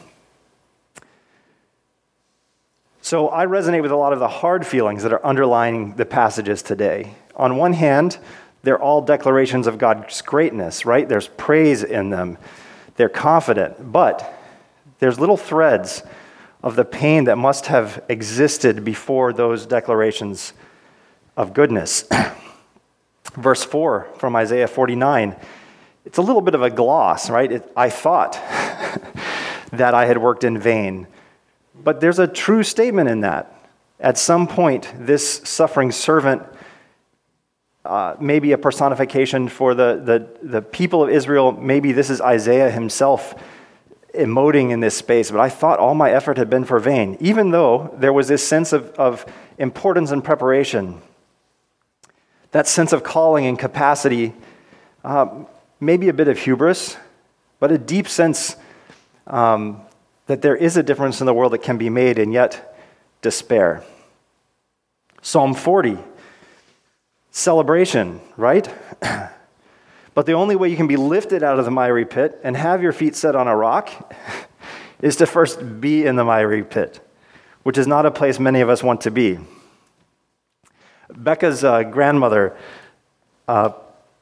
so 3.02 3.30
I 3.30 3.46
resonate 3.46 3.84
with 3.84 3.92
a 3.92 3.96
lot 3.96 4.12
of 4.12 4.20
the 4.20 4.28
hard 4.28 4.68
feelings 4.68 5.04
that 5.04 5.14
are 5.14 5.26
underlying 5.26 5.96
the 5.96 6.06
passages 6.06 6.62
today. 6.62 7.16
On 7.38 7.56
one 7.56 7.72
hand, 7.72 8.18
they're 8.64 8.82
all 8.82 9.02
declarations 9.02 9.66
of 9.66 9.78
God's 9.78 10.22
greatness, 10.22 10.86
right? 10.86 11.08
There's 11.08 11.30
praise 11.30 11.84
in 11.84 12.10
them. 12.10 12.38
They're 12.98 13.08
confident, 13.08 13.94
but 13.94 14.38
there's 15.00 15.22
little 15.22 15.38
threads 15.38 16.04
of 16.64 16.76
the 16.76 16.86
pain 16.86 17.26
that 17.26 17.38
must 17.38 17.68
have 17.68 18.04
existed 18.10 18.84
before 18.84 19.34
those 19.34 19.66
declarations 19.66 20.54
of 21.36 21.54
goodness. 21.54 22.08
Verse 23.34 23.64
4 23.64 24.08
from 24.18 24.36
Isaiah 24.36 24.68
49, 24.68 25.36
it's 26.06 26.18
a 26.18 26.22
little 26.22 26.42
bit 26.42 26.56
of 26.56 26.62
a 26.62 26.70
gloss, 26.70 27.30
right? 27.30 27.52
It, 27.52 27.72
I 27.76 27.90
thought 27.90 28.34
that 29.72 29.94
I 29.94 30.06
had 30.06 30.18
worked 30.18 30.44
in 30.44 30.58
vain. 30.58 31.08
But 31.76 32.02
there's 32.02 32.20
a 32.20 32.28
true 32.28 32.64
statement 32.64 33.10
in 33.10 33.22
that. 33.22 33.58
At 34.00 34.18
some 34.18 34.48
point, 34.48 34.94
this 34.98 35.42
suffering 35.44 35.92
servant 35.92 36.44
uh, 37.84 38.16
maybe 38.20 38.52
a 38.52 38.58
personification 38.58 39.48
for 39.48 39.74
the, 39.74 40.00
the, 40.04 40.48
the 40.48 40.62
people 40.62 41.04
of 41.04 41.10
Israel. 41.10 41.52
Maybe 41.52 41.92
this 41.92 42.12
is 42.12 42.22
Isaiah 42.22 42.70
himself 42.70 43.34
emoting 44.14 44.72
in 44.72 44.80
this 44.80 44.96
space, 44.96 45.32
but 45.32 45.40
I 45.40 45.50
thought 45.50 45.80
all 45.80 45.96
my 45.96 46.12
effort 46.12 46.38
had 46.38 46.50
been 46.50 46.66
for 46.66 46.80
vain, 46.80 47.18
even 47.20 47.52
though 47.52 47.96
there 47.98 48.14
was 48.14 48.28
this 48.28 48.46
sense 48.46 48.74
of, 48.74 48.90
of 48.92 49.26
importance 49.58 50.12
and 50.12 50.24
preparation, 50.24 51.02
that 52.52 52.68
sense 52.68 52.94
of 52.94 53.04
calling 53.04 53.46
and 53.46 53.58
capacity, 53.58 54.34
uh, 55.04 55.28
maybe 55.80 56.10
a 56.10 56.14
bit 56.14 56.28
of 56.28 56.38
hubris, 56.38 56.98
but 57.60 57.72
a 57.72 57.78
deep 57.78 58.08
sense 58.08 58.56
um, 59.28 59.82
that 60.28 60.42
there 60.42 60.56
is 60.56 60.78
a 60.78 60.84
difference 60.84 61.20
in 61.20 61.26
the 61.26 61.34
world 61.34 61.54
that 61.54 61.64
can 61.64 61.78
be 61.78 61.90
made, 61.90 62.20
and 62.20 62.34
yet 62.34 62.78
despair. 63.22 63.84
Psalm 65.22 65.54
40, 65.54 65.98
celebration, 67.32 68.20
right? 68.38 68.68
But 70.14 70.26
the 70.26 70.34
only 70.34 70.56
way 70.56 70.70
you 70.70 70.76
can 70.76 70.88
be 70.88 70.98
lifted 70.98 71.42
out 71.44 71.58
of 71.58 71.66
the 71.66 71.72
miry 71.72 72.06
pit 72.06 72.40
and 72.44 72.58
have 72.58 72.82
your 72.82 72.92
feet 72.92 73.16
set 73.16 73.36
on 73.36 73.48
a 73.48 73.56
rock 73.56 74.14
is 75.02 75.16
to 75.18 75.26
first 75.26 75.82
be 75.82 76.06
in 76.06 76.16
the 76.16 76.26
miry 76.26 76.64
pit, 76.64 77.00
which 77.64 77.78
is 77.78 77.88
not 77.88 78.06
a 78.06 78.12
place 78.12 78.40
many 78.40 78.62
of 78.62 78.70
us 78.70 78.84
want 78.84 79.02
to 79.02 79.12
be. 79.12 79.40
Becca's 81.10 81.64
uh, 81.64 81.84
grandmother, 81.84 82.56
uh, 83.48 83.72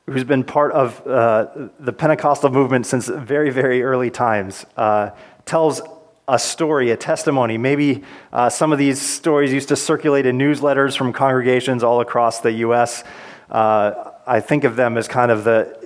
who's 0.08 0.24
been 0.24 0.44
part 0.44 0.72
of 0.72 1.06
uh, 1.06 1.70
the 1.80 1.94
Pentecostal 1.94 2.50
movement 2.50 2.86
since 2.86 3.08
very, 3.08 3.50
very 3.50 3.84
early 3.84 4.10
times, 4.10 4.66
uh, 4.76 5.12
tells 5.46 5.82
a 6.28 6.38
story, 6.38 6.92
a 6.92 6.98
testimony. 6.98 7.58
Maybe 7.58 8.04
uh, 8.32 8.50
some 8.50 8.72
of 8.72 8.78
these 8.78 9.02
stories 9.02 9.52
used 9.52 9.70
to 9.70 9.76
circulate 9.76 10.26
in 10.26 10.38
newsletters 10.38 10.96
from 10.96 11.12
congregations 11.12 11.84
all 11.84 12.02
across 12.02 12.40
the 12.40 12.52
U.S. 12.52 13.04
Uh, 13.50 14.12
I 14.28 14.40
think 14.40 14.64
of 14.64 14.76
them 14.76 14.96
as 14.98 15.08
kind 15.08 15.32
of 15.32 15.44
the 15.44 15.79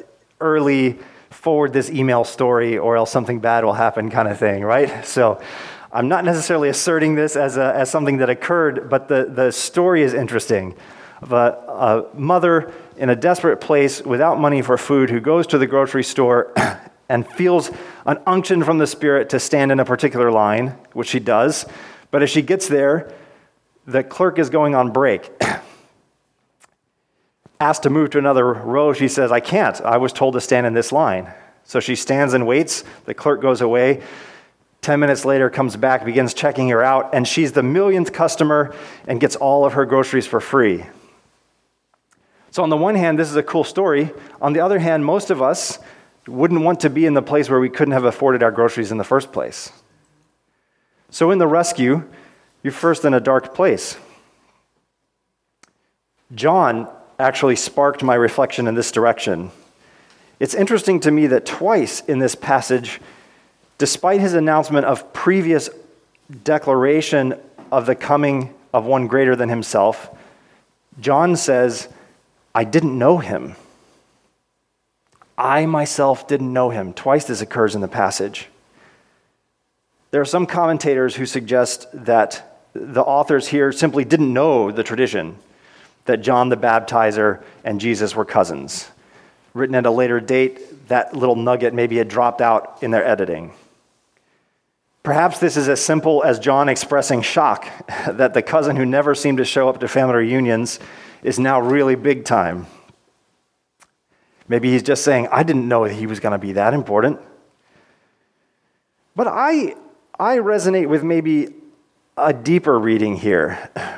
early 0.44 1.00
forward 1.30 1.74
this 1.74 1.90
email 1.90 2.24
story 2.24 2.78
or 2.78 2.96
else 2.96 3.12
something 3.12 3.40
bad 3.40 3.64
will 3.66 3.74
happen 3.74 4.10
kind 4.10 4.28
of 4.28 4.38
thing, 4.38 4.64
right? 4.64 5.06
So 5.06 5.42
I'm 5.92 6.08
not 6.08 6.26
necessarily 6.26 6.70
asserting 6.70 7.16
this 7.16 7.36
as, 7.36 7.58
a, 7.58 7.74
as 7.76 7.90
something 7.90 8.18
that 8.18 8.30
occurred, 8.30 8.90
but 8.90 9.08
the, 9.08 9.26
the 9.26 9.52
story 9.52 10.04
is 10.04 10.14
interesting 10.14 10.76
of 11.22 11.32
a, 11.34 12.08
a 12.14 12.18
mother 12.18 12.72
in 12.98 13.10
a 13.10 13.16
desperate 13.16 13.58
place 13.58 14.02
without 14.02 14.40
money 14.40 14.62
for 14.62 14.78
food 14.78 15.10
who 15.10 15.20
goes 15.20 15.48
to 15.48 15.58
the 15.58 15.68
grocery 15.68 16.04
store 16.04 16.52
and 17.10 17.28
feels 17.28 17.72
an 18.06 18.20
unction 18.26 18.64
from 18.64 18.78
the 18.78 18.88
Spirit 18.88 19.30
to 19.30 19.40
stand 19.40 19.72
in 19.72 19.80
a 19.80 19.86
particular 19.86 20.32
line, 20.32 20.70
which 20.94 21.10
she 21.10 21.20
does. 21.20 21.66
But 22.12 22.24
as 22.24 22.30
she 22.30 22.42
gets 22.42 22.68
there, 22.68 23.12
the 23.86 24.04
clerk 24.04 24.40
is 24.40 24.50
going 24.50 24.76
on 24.76 24.92
break. 24.92 25.32
asked 27.64 27.84
to 27.84 27.90
move 27.90 28.10
to 28.12 28.18
another 28.18 28.46
row, 28.46 28.92
she 28.92 29.08
says, 29.08 29.32
I 29.32 29.40
can't. 29.40 29.80
I 29.82 29.98
was 29.98 30.12
told 30.12 30.34
to 30.34 30.42
stand 30.42 30.68
in 30.68 30.74
this 30.74 30.92
line. 30.92 31.34
So 31.64 31.80
she 31.80 31.96
stands 31.96 32.34
and 32.34 32.46
waits. 32.46 32.84
The 33.06 33.14
clerk 33.14 33.42
goes 33.42 33.62
away. 33.62 34.04
10 34.82 35.00
minutes 35.00 35.24
later, 35.24 35.50
comes 35.50 35.78
back, 35.78 36.04
begins 36.04 36.34
checking 36.34 36.68
her 36.70 36.84
out, 36.84 37.16
and 37.16 37.26
she's 37.26 37.54
the 37.54 37.64
millionth 37.64 38.12
customer 38.12 38.76
and 39.08 39.22
gets 39.22 39.38
all 39.38 39.66
of 39.66 39.74
her 39.74 39.86
groceries 39.86 40.28
for 40.28 40.42
free. 40.42 40.86
So, 42.52 42.64
on 42.64 42.70
the 42.70 42.78
one 42.78 42.96
hand, 42.96 43.18
this 43.18 43.30
is 43.30 43.38
a 43.38 43.44
cool 43.44 43.64
story. 43.64 44.12
On 44.42 44.52
the 44.52 44.60
other 44.60 44.80
hand, 44.80 45.06
most 45.06 45.32
of 45.32 45.42
us 45.42 45.80
wouldn't 46.28 46.62
want 46.62 46.82
to 46.82 46.90
be 46.90 47.06
in 47.06 47.14
the 47.14 47.22
place 47.22 47.50
where 47.50 47.62
we 47.62 47.70
couldn't 47.70 47.94
have 47.94 48.04
afforded 48.04 48.44
our 48.44 48.52
groceries 48.52 48.92
in 48.92 48.98
the 48.98 49.04
first 49.06 49.32
place. 49.32 49.72
So, 51.10 51.32
in 51.32 51.38
the 51.38 51.48
rescue, 51.48 52.08
you're 52.62 52.74
first 52.74 53.06
in 53.06 53.14
a 53.14 53.22
dark 53.22 53.56
place. 53.56 53.98
John 56.36 56.90
actually 57.20 57.56
sparked 57.56 58.04
my 58.04 58.16
reflection 58.16 58.68
in 58.68 58.76
this 58.76 58.92
direction. 58.92 59.52
It's 60.40 60.56
interesting 60.56 61.00
to 61.02 61.12
me 61.12 61.28
that 61.28 61.46
twice 61.46 62.02
in 62.02 62.20
this 62.20 62.36
passage, 62.36 63.00
despite 63.78 64.20
his 64.20 64.34
announcement 64.34 64.86
of 64.86 65.14
previous 65.14 65.70
declaration 66.44 67.40
of 67.72 67.86
the 67.86 67.96
coming 67.96 68.54
of 68.74 68.86
one 68.86 69.08
greater 69.08 69.36
than 69.36 69.50
himself, 69.50 70.10
John 71.00 71.36
says, 71.36 71.88
I 72.54 72.64
didn't 72.64 72.98
know 72.98 73.18
him. 73.20 73.56
I 75.38 75.66
myself 75.66 76.28
didn't 76.28 76.54
know 76.54 76.70
him. 76.70 76.94
Twice 76.94 77.26
this 77.26 77.42
occurs 77.42 77.76
in 77.76 77.82
the 77.82 77.88
passage. 77.88 78.48
There 80.12 80.22
are 80.22 80.26
some 80.26 80.46
commentators 80.46 81.16
who 81.16 81.26
suggest 81.26 81.88
that 81.94 82.60
the 82.74 83.02
authors 83.02 83.48
here 83.48 83.72
simply 83.72 84.06
didn't 84.06 84.32
know 84.32 84.72
the 84.72 84.84
tradition 84.84 85.38
that 86.06 86.18
John 86.18 86.50
the 86.50 86.58
Baptizer 86.58 87.44
and 87.64 87.80
Jesus 87.80 88.16
were 88.16 88.26
cousins. 88.26 88.90
Written 89.54 89.76
at 89.76 89.86
a 89.86 89.92
later 89.92 90.20
date, 90.20 90.88
that 90.88 91.16
little 91.16 91.36
nugget 91.36 91.74
maybe 91.74 91.98
had 91.98 92.08
dropped 92.08 92.42
out 92.42 92.80
in 92.82 92.92
their 92.92 93.06
editing. 93.06 93.54
Perhaps 95.04 95.40
this 95.40 95.58
is 95.58 95.68
as 95.68 95.82
simple 95.82 96.24
as 96.24 96.40
John 96.40 96.70
expressing 96.70 97.22
shock 97.22 97.68
that 98.08 98.34
the 98.34 98.42
cousin 98.42 98.76
who 98.76 98.86
never 98.86 99.14
seemed 99.16 99.38
to 99.38 99.46
show 99.46 99.70
up 99.70 99.80
to 99.82 99.88
family 99.88 100.16
reunions 100.16 100.80
is 101.24 101.40
now 101.40 101.60
really 101.60 101.96
big 101.96 102.26
time. 102.26 102.68
Maybe 104.48 104.72
he's 104.72 104.84
just 104.84 105.04
saying, 105.04 105.28
I 105.32 105.44
didn't 105.44 105.68
know 105.68 105.86
he 105.86 106.06
was 106.06 106.20
going 106.20 106.34
to 106.34 106.38
be 106.38 106.54
that 106.54 106.74
important. 106.74 107.20
But 109.16 109.28
I, 109.28 109.76
I 110.20 110.38
resonate 110.38 110.88
with 110.88 111.04
maybe 111.04 111.54
a 112.18 112.34
deeper 112.34 112.78
reading 112.78 113.18
here, 113.18 113.56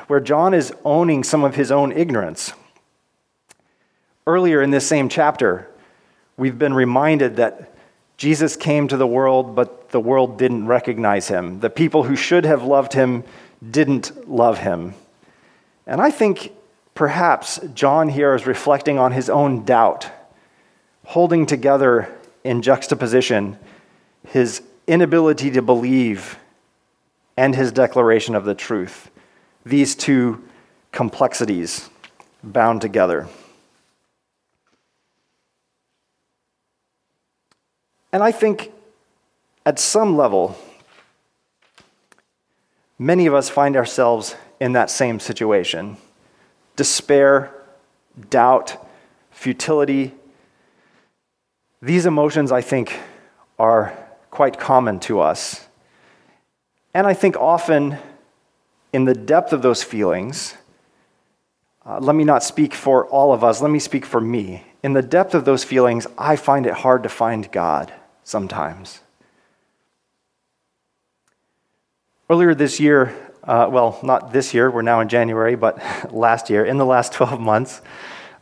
where 0.07 0.19
John 0.19 0.53
is 0.53 0.73
owning 0.85 1.23
some 1.23 1.43
of 1.43 1.55
his 1.55 1.71
own 1.71 1.91
ignorance. 1.91 2.53
Earlier 4.25 4.61
in 4.61 4.71
this 4.71 4.87
same 4.87 5.09
chapter, 5.09 5.69
we've 6.37 6.57
been 6.57 6.73
reminded 6.73 7.35
that 7.35 7.73
Jesus 8.17 8.55
came 8.55 8.87
to 8.87 8.97
the 8.97 9.07
world, 9.07 9.55
but 9.55 9.89
the 9.89 9.99
world 9.99 10.37
didn't 10.37 10.67
recognize 10.67 11.27
him. 11.27 11.59
The 11.59 11.69
people 11.69 12.03
who 12.03 12.15
should 12.15 12.45
have 12.45 12.63
loved 12.63 12.93
him 12.93 13.23
didn't 13.69 14.29
love 14.29 14.59
him. 14.59 14.93
And 15.85 16.01
I 16.01 16.09
think 16.09 16.51
perhaps 16.93 17.59
John 17.73 18.07
here 18.07 18.33
is 18.33 18.47
reflecting 18.47 18.97
on 18.97 19.11
his 19.11 19.29
own 19.29 19.65
doubt, 19.65 20.09
holding 21.05 21.45
together 21.45 22.09
in 22.45 22.61
juxtaposition 22.61 23.59
his 24.27 24.63
inability 24.87 25.51
to 25.51 25.61
believe 25.61 26.39
and 27.37 27.55
his 27.55 27.71
declaration 27.71 28.35
of 28.35 28.45
the 28.45 28.55
truth. 28.55 29.09
These 29.65 29.95
two 29.95 30.43
complexities 30.91 31.89
bound 32.43 32.81
together. 32.81 33.27
And 38.13 38.23
I 38.23 38.31
think 38.31 38.71
at 39.65 39.79
some 39.79 40.15
level, 40.15 40.57
many 42.97 43.25
of 43.25 43.33
us 43.33 43.49
find 43.49 43.75
ourselves 43.75 44.35
in 44.59 44.73
that 44.73 44.89
same 44.89 45.19
situation 45.19 45.97
despair, 46.75 47.53
doubt, 48.29 48.77
futility. 49.31 50.13
These 51.81 52.05
emotions, 52.05 52.51
I 52.51 52.61
think, 52.61 52.97
are 53.59 53.97
quite 54.29 54.59
common 54.59 54.99
to 55.01 55.19
us. 55.19 55.64
And 56.95 57.05
I 57.05 57.13
think 57.13 57.35
often 57.35 57.97
in 58.93 59.03
the 59.03 59.13
depth 59.13 59.51
of 59.51 59.61
those 59.61 59.83
feelings, 59.83 60.55
uh, 61.85 61.99
let 61.99 62.15
me 62.15 62.23
not 62.23 62.41
speak 62.41 62.73
for 62.73 63.05
all 63.07 63.33
of 63.33 63.43
us, 63.43 63.59
let 63.59 63.69
me 63.69 63.79
speak 63.79 64.05
for 64.05 64.21
me. 64.21 64.63
In 64.81 64.93
the 64.93 65.01
depth 65.01 65.35
of 65.35 65.43
those 65.43 65.65
feelings, 65.65 66.07
I 66.17 66.37
find 66.37 66.65
it 66.65 66.73
hard 66.73 67.03
to 67.03 67.09
find 67.09 67.51
God 67.51 67.93
sometimes. 68.23 69.01
Earlier 72.29 72.55
this 72.55 72.79
year, 72.79 73.13
uh, 73.43 73.67
well, 73.69 73.99
not 74.01 74.31
this 74.31 74.53
year, 74.53 74.71
we're 74.71 74.81
now 74.81 75.01
in 75.01 75.09
January, 75.09 75.57
but 75.57 76.13
last 76.13 76.49
year, 76.49 76.63
in 76.63 76.77
the 76.77 76.85
last 76.85 77.11
12 77.19 77.41
months, 77.41 77.81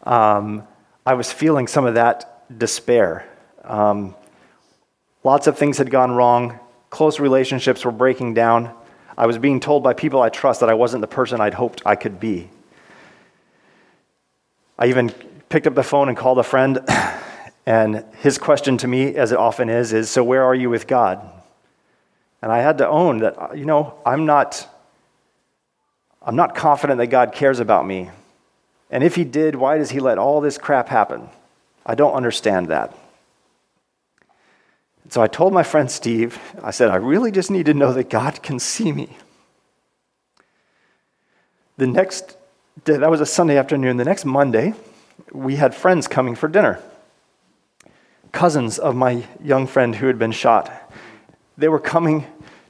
um, 0.04 0.68
I 1.08 1.16
was 1.16 1.34
feeling 1.34 1.66
some 1.66 1.88
of 1.88 1.96
that 1.96 2.48
despair. 2.56 3.28
Um, 3.64 4.14
lots 5.24 5.48
of 5.48 5.58
things 5.58 5.80
had 5.80 5.90
gone 5.90 6.12
wrong, 6.12 6.60
close 6.94 7.20
relationships 7.20 7.84
were 7.84 7.92
breaking 7.92 8.34
down. 8.34 8.74
I 9.18 9.26
was 9.26 9.38
being 9.38 9.60
told 9.60 9.84
by 9.84 9.94
people 9.94 10.22
I 10.22 10.30
trust 10.30 10.62
that 10.62 10.70
I 10.70 10.74
wasn't 10.74 11.02
the 11.02 11.08
person 11.08 11.42
I'd 11.42 11.54
hoped 11.54 11.82
I 11.86 11.96
could 11.96 12.20
be. 12.20 12.50
I 14.80 14.88
even 14.88 15.10
picked 15.50 15.68
up 15.68 15.76
the 15.76 15.84
phone 15.84 16.08
and 16.08 16.18
called 16.18 16.40
a 16.40 16.44
friend 16.44 16.80
And 17.66 18.04
his 18.18 18.38
question 18.38 18.78
to 18.80 18.88
me, 18.88 19.16
as 19.16 19.32
it 19.32 19.38
often 19.38 19.70
is, 19.70 19.94
is 19.94 20.10
So 20.10 20.24
where 20.24 20.44
are 20.44 20.56
you 20.56 20.70
with 20.70 20.88
God? 20.88 21.22
And 22.42 22.52
I 22.52 22.60
had 22.60 22.78
to 22.80 22.88
own 22.88 23.20
that, 23.20 23.42
uh, 23.42 23.54
you 23.54 23.66
know, 23.66 23.96
I'm 24.06 24.26
not, 24.26 24.68
I'm 26.22 26.36
not 26.36 26.56
confident 26.56 26.98
that 26.98 27.08
God 27.08 27.32
cares 27.32 27.60
about 27.60 27.88
me. 27.88 28.10
And 28.92 29.04
if 29.04 29.16
he 29.16 29.24
did, 29.24 29.56
why 29.56 29.78
does 29.78 29.92
he 29.92 30.00
let 30.00 30.18
all 30.18 30.42
this 30.42 30.58
crap 30.58 30.90
happen? 30.90 31.30
I 31.86 31.96
don't 31.96 32.14
understand 32.14 32.68
that. 32.68 32.98
So 35.14 35.22
I 35.22 35.28
told 35.28 35.54
my 35.54 35.62
friend 35.62 35.92
Steve, 35.92 36.40
I 36.64 36.72
said, 36.72 36.90
I 36.90 36.96
really 36.96 37.30
just 37.30 37.52
need 37.52 37.68
to 37.68 37.76
know 37.76 37.94
that 37.94 38.10
God 38.10 38.42
can 38.42 38.58
see 38.58 38.92
me. 38.92 39.16
The 41.78 41.86
next 41.86 42.36
day, 42.84 42.98
that 42.98 43.12
was 43.12 43.22
a 43.22 43.26
Sunday 43.28 43.60
afternoon. 43.60 43.98
The 43.98 44.06
next 44.06 44.26
Monday, 44.26 44.74
we 45.32 45.58
had 45.58 45.76
friends 45.76 46.08
coming 46.08 46.34
for 46.34 46.48
dinner 46.48 46.82
cousins 48.32 48.80
of 48.80 48.96
my 48.96 49.24
young 49.44 49.68
friend 49.68 49.94
who 49.94 50.08
had 50.08 50.18
been 50.18 50.32
shot. 50.32 50.92
They 51.60 51.68
were 51.68 51.80
coming 51.80 52.26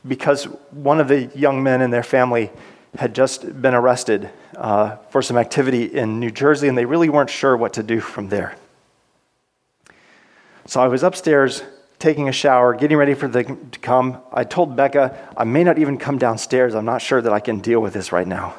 because 0.06 0.44
one 0.72 1.00
of 1.00 1.08
the 1.08 1.28
young 1.28 1.64
men 1.64 1.80
in 1.80 1.92
their 1.92 2.04
family 2.04 2.52
had 2.98 3.16
just 3.16 3.62
been 3.62 3.74
arrested 3.74 4.30
uh, 4.58 4.98
for 5.12 5.22
some 5.22 5.38
activity 5.38 5.86
in 5.86 6.20
New 6.20 6.30
Jersey, 6.30 6.68
and 6.68 6.78
they 6.78 6.84
really 6.84 7.08
weren't 7.08 7.30
sure 7.30 7.56
what 7.56 7.72
to 7.76 7.84
do 7.84 8.02
from 8.02 8.28
there. 8.28 8.58
So 10.66 10.82
I 10.82 10.90
was 10.90 11.04
upstairs 11.04 11.64
taking 12.04 12.28
a 12.28 12.34
shower, 12.34 12.74
getting 12.74 12.98
ready 12.98 13.14
for 13.14 13.30
them 13.30 13.70
to 13.72 13.80
come. 13.80 14.18
I 14.34 14.44
told 14.44 14.76
Becca, 14.76 15.32
I 15.38 15.46
may 15.46 15.64
not 15.64 15.80
even 15.80 15.98
come 15.98 16.18
downstairs. 16.18 16.76
I'm 16.76 16.84
not 16.84 17.02
sure 17.02 17.22
that 17.22 17.32
I 17.32 17.40
can 17.40 17.62
deal 17.62 17.80
with 17.80 17.94
this 17.94 18.12
right 18.12 18.28
now. 18.28 18.56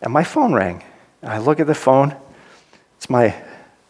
And 0.00 0.12
my 0.12 0.22
phone 0.22 0.52
rang. 0.52 0.84
I 1.20 1.38
look 1.38 1.58
at 1.58 1.66
the 1.66 1.74
phone. 1.74 2.14
It's 2.96 3.10
my 3.10 3.34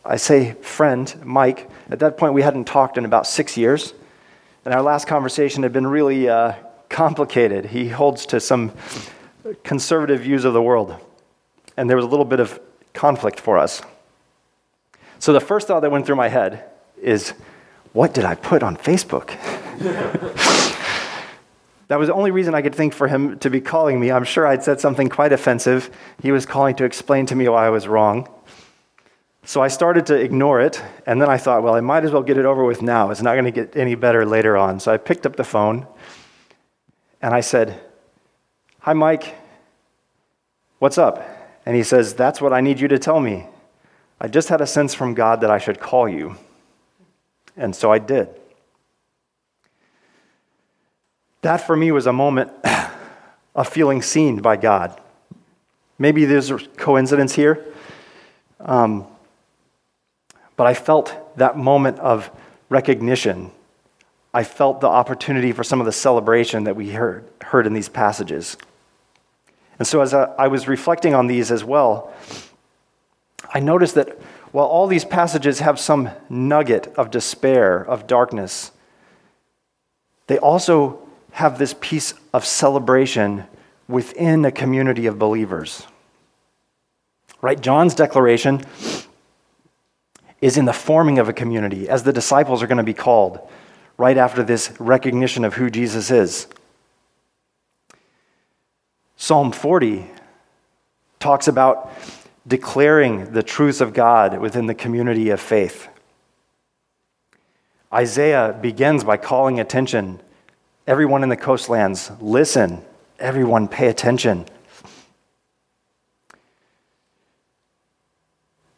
I 0.02 0.16
say 0.16 0.54
friend, 0.54 1.14
Mike. 1.22 1.70
At 1.90 1.98
that 1.98 2.16
point, 2.16 2.32
we 2.32 2.40
hadn't 2.40 2.64
talked 2.64 2.96
in 2.96 3.04
about 3.04 3.26
six 3.26 3.58
years. 3.58 3.92
And 4.64 4.72
our 4.72 4.82
last 4.82 5.06
conversation 5.06 5.62
had 5.62 5.74
been 5.74 5.86
really 5.86 6.26
uh, 6.26 6.54
complicated. 6.88 7.66
He 7.66 7.88
holds 7.88 8.24
to 8.26 8.40
some 8.40 8.72
conservative 9.62 10.20
views 10.20 10.46
of 10.46 10.54
the 10.54 10.62
world. 10.62 10.96
And 11.76 11.88
there 11.88 11.96
was 11.96 12.06
a 12.06 12.08
little 12.08 12.24
bit 12.24 12.40
of 12.40 12.58
conflict 12.94 13.38
for 13.38 13.58
us. 13.58 13.82
So 15.18 15.34
the 15.34 15.40
first 15.40 15.68
thought 15.68 15.80
that 15.80 15.90
went 15.90 16.06
through 16.06 16.16
my 16.16 16.28
head 16.28 16.64
is, 17.00 17.34
what 17.92 18.14
did 18.14 18.24
I 18.24 18.34
put 18.34 18.62
on 18.62 18.76
Facebook? 18.76 19.28
that 21.88 21.98
was 21.98 22.08
the 22.08 22.14
only 22.14 22.30
reason 22.30 22.54
I 22.54 22.62
could 22.62 22.74
think 22.74 22.94
for 22.94 23.08
him 23.08 23.38
to 23.40 23.50
be 23.50 23.60
calling 23.60 24.00
me. 24.00 24.10
I'm 24.10 24.24
sure 24.24 24.46
I'd 24.46 24.62
said 24.62 24.80
something 24.80 25.08
quite 25.08 25.32
offensive. 25.32 25.90
He 26.22 26.32
was 26.32 26.46
calling 26.46 26.74
to 26.76 26.84
explain 26.84 27.26
to 27.26 27.34
me 27.34 27.48
why 27.48 27.66
I 27.66 27.70
was 27.70 27.86
wrong. 27.86 28.28
So 29.44 29.60
I 29.60 29.68
started 29.68 30.06
to 30.06 30.14
ignore 30.14 30.60
it, 30.60 30.80
and 31.04 31.20
then 31.20 31.28
I 31.28 31.36
thought, 31.36 31.64
well, 31.64 31.74
I 31.74 31.80
might 31.80 32.04
as 32.04 32.12
well 32.12 32.22
get 32.22 32.38
it 32.38 32.44
over 32.44 32.64
with 32.64 32.80
now. 32.80 33.10
It's 33.10 33.22
not 33.22 33.32
going 33.32 33.44
to 33.44 33.50
get 33.50 33.76
any 33.76 33.96
better 33.96 34.24
later 34.24 34.56
on. 34.56 34.78
So 34.78 34.92
I 34.92 34.98
picked 34.98 35.26
up 35.26 35.34
the 35.34 35.44
phone 35.44 35.86
and 37.20 37.34
I 37.34 37.40
said, 37.40 37.80
Hi, 38.80 38.92
Mike. 38.92 39.36
What's 40.80 40.98
up? 40.98 41.24
And 41.64 41.76
he 41.76 41.84
says, 41.84 42.14
That's 42.14 42.40
what 42.40 42.52
I 42.52 42.60
need 42.60 42.80
you 42.80 42.88
to 42.88 42.98
tell 42.98 43.20
me. 43.20 43.46
I 44.20 44.28
just 44.28 44.48
had 44.48 44.60
a 44.60 44.66
sense 44.66 44.94
from 44.94 45.14
God 45.14 45.40
that 45.40 45.50
I 45.50 45.58
should 45.58 45.80
call 45.80 46.08
you. 46.08 46.36
And 47.56 47.74
so 47.74 47.92
I 47.92 47.98
did. 47.98 48.28
That 51.42 51.58
for 51.58 51.76
me 51.76 51.92
was 51.92 52.06
a 52.06 52.12
moment 52.12 52.52
of 53.54 53.68
feeling 53.68 54.00
seen 54.00 54.40
by 54.40 54.56
God. 54.56 54.98
Maybe 55.98 56.24
there's 56.24 56.50
a 56.50 56.58
coincidence 56.58 57.34
here. 57.34 57.64
Um, 58.60 59.06
but 60.56 60.66
I 60.66 60.74
felt 60.74 61.36
that 61.36 61.56
moment 61.56 61.98
of 61.98 62.30
recognition. 62.68 63.50
I 64.32 64.44
felt 64.44 64.80
the 64.80 64.88
opportunity 64.88 65.52
for 65.52 65.64
some 65.64 65.80
of 65.80 65.86
the 65.86 65.92
celebration 65.92 66.64
that 66.64 66.76
we 66.76 66.92
heard, 66.92 67.28
heard 67.42 67.66
in 67.66 67.74
these 67.74 67.88
passages. 67.88 68.56
And 69.78 69.86
so, 69.86 70.00
as 70.00 70.14
I 70.14 70.46
was 70.46 70.68
reflecting 70.68 71.14
on 71.14 71.26
these 71.26 71.50
as 71.50 71.64
well, 71.64 72.12
I 73.52 73.60
noticed 73.60 73.96
that 73.96 74.16
while 74.52 74.66
all 74.66 74.86
these 74.86 75.04
passages 75.04 75.58
have 75.60 75.80
some 75.80 76.10
nugget 76.28 76.92
of 76.96 77.10
despair, 77.10 77.78
of 77.78 78.06
darkness, 78.06 78.70
they 80.26 80.38
also 80.38 81.00
have 81.32 81.58
this 81.58 81.74
piece 81.80 82.14
of 82.32 82.44
celebration 82.44 83.44
within 83.88 84.44
a 84.44 84.52
community 84.52 85.06
of 85.06 85.18
believers. 85.18 85.86
Right? 87.40 87.60
John's 87.60 87.94
declaration 87.94 88.62
is 90.40 90.56
in 90.56 90.66
the 90.66 90.72
forming 90.72 91.18
of 91.18 91.28
a 91.28 91.32
community, 91.32 91.88
as 91.88 92.02
the 92.02 92.12
disciples 92.12 92.62
are 92.62 92.66
going 92.66 92.76
to 92.76 92.82
be 92.82 92.94
called 92.94 93.40
right 93.96 94.16
after 94.16 94.42
this 94.42 94.72
recognition 94.78 95.44
of 95.44 95.54
who 95.54 95.70
Jesus 95.70 96.10
is. 96.10 96.46
Psalm 99.16 99.52
40 99.52 100.10
talks 101.20 101.46
about 101.46 101.92
declaring 102.46 103.32
the 103.32 103.42
truths 103.42 103.80
of 103.80 103.94
God 103.94 104.38
within 104.38 104.66
the 104.66 104.74
community 104.74 105.30
of 105.30 105.40
faith. 105.40 105.88
Isaiah 107.92 108.58
begins 108.60 109.04
by 109.04 109.16
calling 109.16 109.60
attention. 109.60 110.20
Everyone 110.86 111.22
in 111.22 111.28
the 111.28 111.36
coastlands, 111.36 112.10
listen. 112.20 112.82
Everyone, 113.18 113.68
pay 113.68 113.88
attention. 113.88 114.46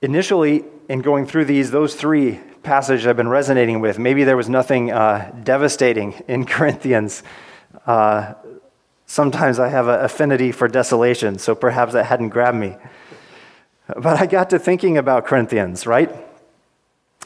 Initially, 0.02 0.64
in 0.88 1.00
going 1.00 1.26
through 1.26 1.46
these, 1.46 1.70
those 1.70 1.94
three 1.94 2.40
passages 2.62 3.06
I've 3.06 3.16
been 3.16 3.28
resonating 3.28 3.80
with, 3.80 3.98
maybe 3.98 4.24
there 4.24 4.36
was 4.36 4.50
nothing 4.50 4.92
uh, 4.92 5.32
devastating 5.44 6.12
in 6.28 6.44
Corinthians. 6.46 7.22
Uh, 7.86 8.34
sometimes 9.06 9.58
I 9.58 9.68
have 9.68 9.88
an 9.88 10.00
affinity 10.00 10.52
for 10.52 10.68
desolation, 10.68 11.38
so 11.38 11.54
perhaps 11.54 11.94
that 11.94 12.04
hadn't 12.04 12.30
grabbed 12.30 12.58
me. 12.58 12.76
But 13.86 14.20
I 14.20 14.26
got 14.26 14.50
to 14.50 14.58
thinking 14.58 14.96
about 14.96 15.26
Corinthians, 15.26 15.86
right? 15.86 16.10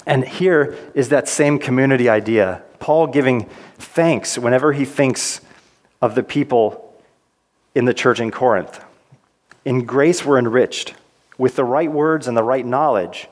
And 0.06 0.26
here 0.26 0.76
is 0.94 1.10
that 1.10 1.28
same 1.28 1.58
community 1.58 2.08
idea. 2.08 2.62
Paul 2.80 3.06
giving 3.06 3.48
thanks 3.76 4.38
whenever 4.38 4.72
he 4.72 4.84
thinks 4.84 5.40
of 6.00 6.14
the 6.14 6.22
people 6.22 6.84
in 7.74 7.84
the 7.84 7.94
church 7.94 8.20
in 8.20 8.30
Corinth. 8.30 8.82
In 9.64 9.84
grace, 9.84 10.24
we're 10.24 10.38
enriched 10.38 10.94
with 11.36 11.56
the 11.56 11.64
right 11.64 11.90
words 11.90 12.26
and 12.26 12.36
the 12.36 12.42
right 12.42 12.64
knowledge. 12.64 13.28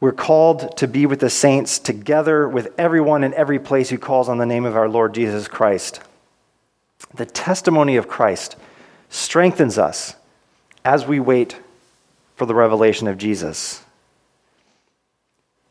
We're 0.00 0.12
called 0.12 0.76
to 0.78 0.88
be 0.88 1.06
with 1.06 1.20
the 1.20 1.30
saints 1.30 1.78
together 1.78 2.48
with 2.48 2.68
everyone 2.78 3.24
in 3.24 3.32
every 3.34 3.58
place 3.58 3.90
who 3.90 3.98
calls 3.98 4.28
on 4.28 4.38
the 4.38 4.46
name 4.46 4.64
of 4.64 4.76
our 4.76 4.88
Lord 4.88 5.14
Jesus 5.14 5.48
Christ. 5.48 6.00
The 7.14 7.26
testimony 7.26 7.96
of 7.96 8.08
Christ 8.08 8.56
strengthens 9.08 9.78
us 9.78 10.14
as 10.86 11.04
we 11.04 11.18
wait 11.18 11.56
for 12.36 12.46
the 12.46 12.54
revelation 12.54 13.08
of 13.08 13.18
Jesus. 13.18 13.82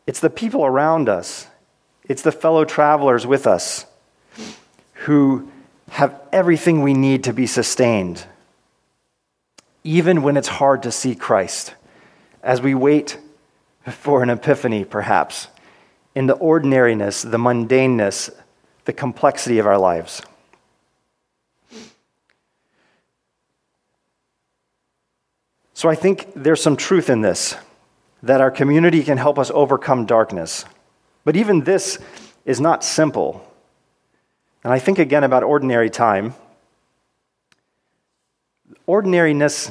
It's 0.06 0.20
the 0.20 0.30
people 0.30 0.66
around 0.66 1.08
us, 1.08 1.48
it's 2.04 2.22
the 2.22 2.34
fellow 2.34 2.66
travelers 2.66 3.26
with 3.26 3.48
us 3.48 3.86
who 5.06 5.50
have 5.92 6.20
everything 6.34 6.82
we 6.82 6.94
need 6.94 7.24
to 7.24 7.32
be 7.32 7.48
sustained, 7.48 8.26
even 9.86 10.22
when 10.22 10.36
it's 10.36 10.50
hard 10.50 10.84
to 10.84 10.92
see 10.92 11.16
Christ. 11.16 11.74
As 12.44 12.62
we 12.62 12.76
wait 12.76 13.18
for 13.88 14.22
an 14.22 14.30
epiphany, 14.30 14.84
perhaps, 14.84 15.48
in 16.14 16.28
the 16.28 16.36
ordinariness, 16.36 17.22
the 17.22 17.38
mundaneness, 17.38 18.30
the 18.84 18.94
complexity 18.94 19.60
of 19.60 19.66
our 19.66 19.78
lives. 19.78 20.22
So 25.76 25.90
I 25.90 25.96
think 25.96 26.32
there's 26.34 26.64
some 26.64 26.78
truth 26.78 27.10
in 27.10 27.20
this 27.20 27.56
that 28.24 28.42
our 28.42 28.50
community 28.50 29.04
can 29.04 29.18
help 29.18 29.38
us 29.38 29.52
overcome 29.54 30.06
darkness. 30.06 30.66
But 31.26 31.36
even 31.36 31.62
this 31.66 32.00
is 32.46 32.62
not 32.62 32.84
simple. 32.84 33.46
And 34.64 34.72
I 34.72 34.80
think 34.80 34.98
again 35.00 35.26
about 35.26 35.44
ordinary 35.44 35.90
time. 35.90 36.34
Ordinariness, 38.88 39.70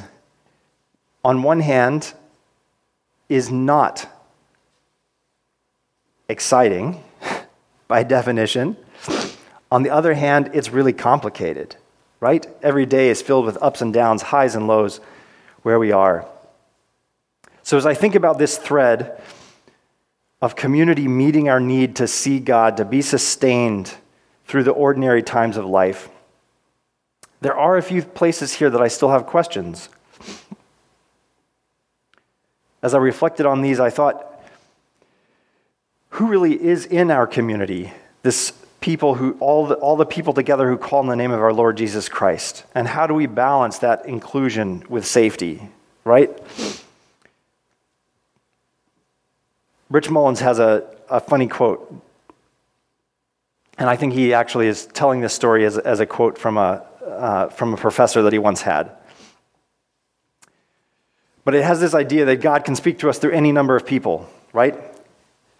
on 1.23 1.41
one 1.41 1.59
hand, 1.59 2.13
is 3.27 3.51
not 3.51 4.07
exciting 6.29 7.03
by 7.87 8.03
definition. 8.03 8.77
On 9.71 9.81
the 9.81 9.89
other 9.89 10.13
hand, 10.13 10.51
it's 10.53 10.69
really 10.69 10.93
complicated, 10.93 11.75
right? 12.19 12.45
Every 12.61 12.85
day 12.85 13.09
is 13.09 13.23
filled 13.23 13.47
with 13.47 13.57
ups 13.59 13.81
and 13.81 13.91
downs, 13.91 14.21
highs 14.21 14.55
and 14.55 14.67
lows 14.67 15.01
where 15.65 15.79
we 15.79 15.91
are. 15.91 16.27
So, 17.63 17.75
as 17.75 17.87
I 17.87 17.95
think 17.95 18.13
about 18.13 18.37
this 18.37 18.55
thread 18.55 19.19
of 20.39 20.55
community 20.55 21.07
meeting 21.07 21.49
our 21.49 21.59
need 21.59 21.95
to 21.95 22.07
see 22.07 22.39
God, 22.39 22.77
to 22.77 22.85
be 22.85 23.01
sustained 23.01 23.95
through 24.45 24.61
the 24.61 24.71
ordinary 24.71 25.23
times 25.23 25.57
of 25.57 25.65
life, 25.65 26.07
there 27.41 27.57
are 27.57 27.77
a 27.77 27.81
few 27.81 28.03
places 28.03 28.53
here 28.53 28.69
that 28.69 28.79
I 28.79 28.87
still 28.87 29.09
have 29.09 29.25
questions. 29.25 29.89
As 32.83 32.93
I 32.93 32.99
reflected 32.99 33.47
on 33.47 33.63
these, 33.63 33.79
I 33.79 33.89
thought, 33.89 34.39
who 36.09 36.27
really 36.27 36.63
is 36.63 36.85
in 36.85 37.09
our 37.09 37.25
community? 37.25 37.91
This 38.21 38.53
people 38.85 39.15
who, 39.15 39.35
all 39.39 39.65
the, 39.65 39.73
all 39.75 39.95
the 39.95 40.05
people 40.05 40.31
together 40.31 40.69
who 40.69 40.77
call 40.77 41.01
in 41.01 41.07
the 41.07 41.15
name 41.15 41.31
of 41.31 41.41
our 41.41 41.51
Lord 41.51 41.75
Jesus 41.75 42.07
Christ. 42.07 42.65
And 42.75 42.87
how 42.87 43.07
do 43.07 43.15
we 43.15 43.25
balance 43.25 43.79
that 43.79 44.05
inclusion 44.05 44.83
with 44.87 45.07
safety, 45.07 45.69
right? 46.03 46.29
Rich 49.89 50.11
Mullins 50.11 50.39
has 50.41 50.59
a, 50.59 50.83
a 51.09 51.19
funny 51.19 51.47
quote. 51.47 51.99
And 53.79 53.89
I 53.89 53.95
think 53.95 54.13
he 54.13 54.35
actually 54.35 54.67
is 54.67 54.85
telling 54.85 55.19
this 55.19 55.33
story 55.33 55.65
as, 55.65 55.79
as 55.79 55.99
a 55.99 56.05
quote 56.05 56.37
from 56.37 56.55
a, 56.55 56.85
uh, 57.03 57.49
from 57.49 57.73
a 57.73 57.77
professor 57.77 58.21
that 58.21 58.33
he 58.33 58.39
once 58.39 58.61
had. 58.61 58.91
But 61.43 61.55
it 61.55 61.63
has 61.63 61.79
this 61.79 61.95
idea 61.95 62.25
that 62.25 62.39
God 62.39 62.63
can 62.63 62.75
speak 62.75 62.99
to 62.99 63.09
us 63.09 63.17
through 63.17 63.31
any 63.31 63.51
number 63.51 63.75
of 63.75 63.83
people, 63.83 64.29
right? 64.53 64.77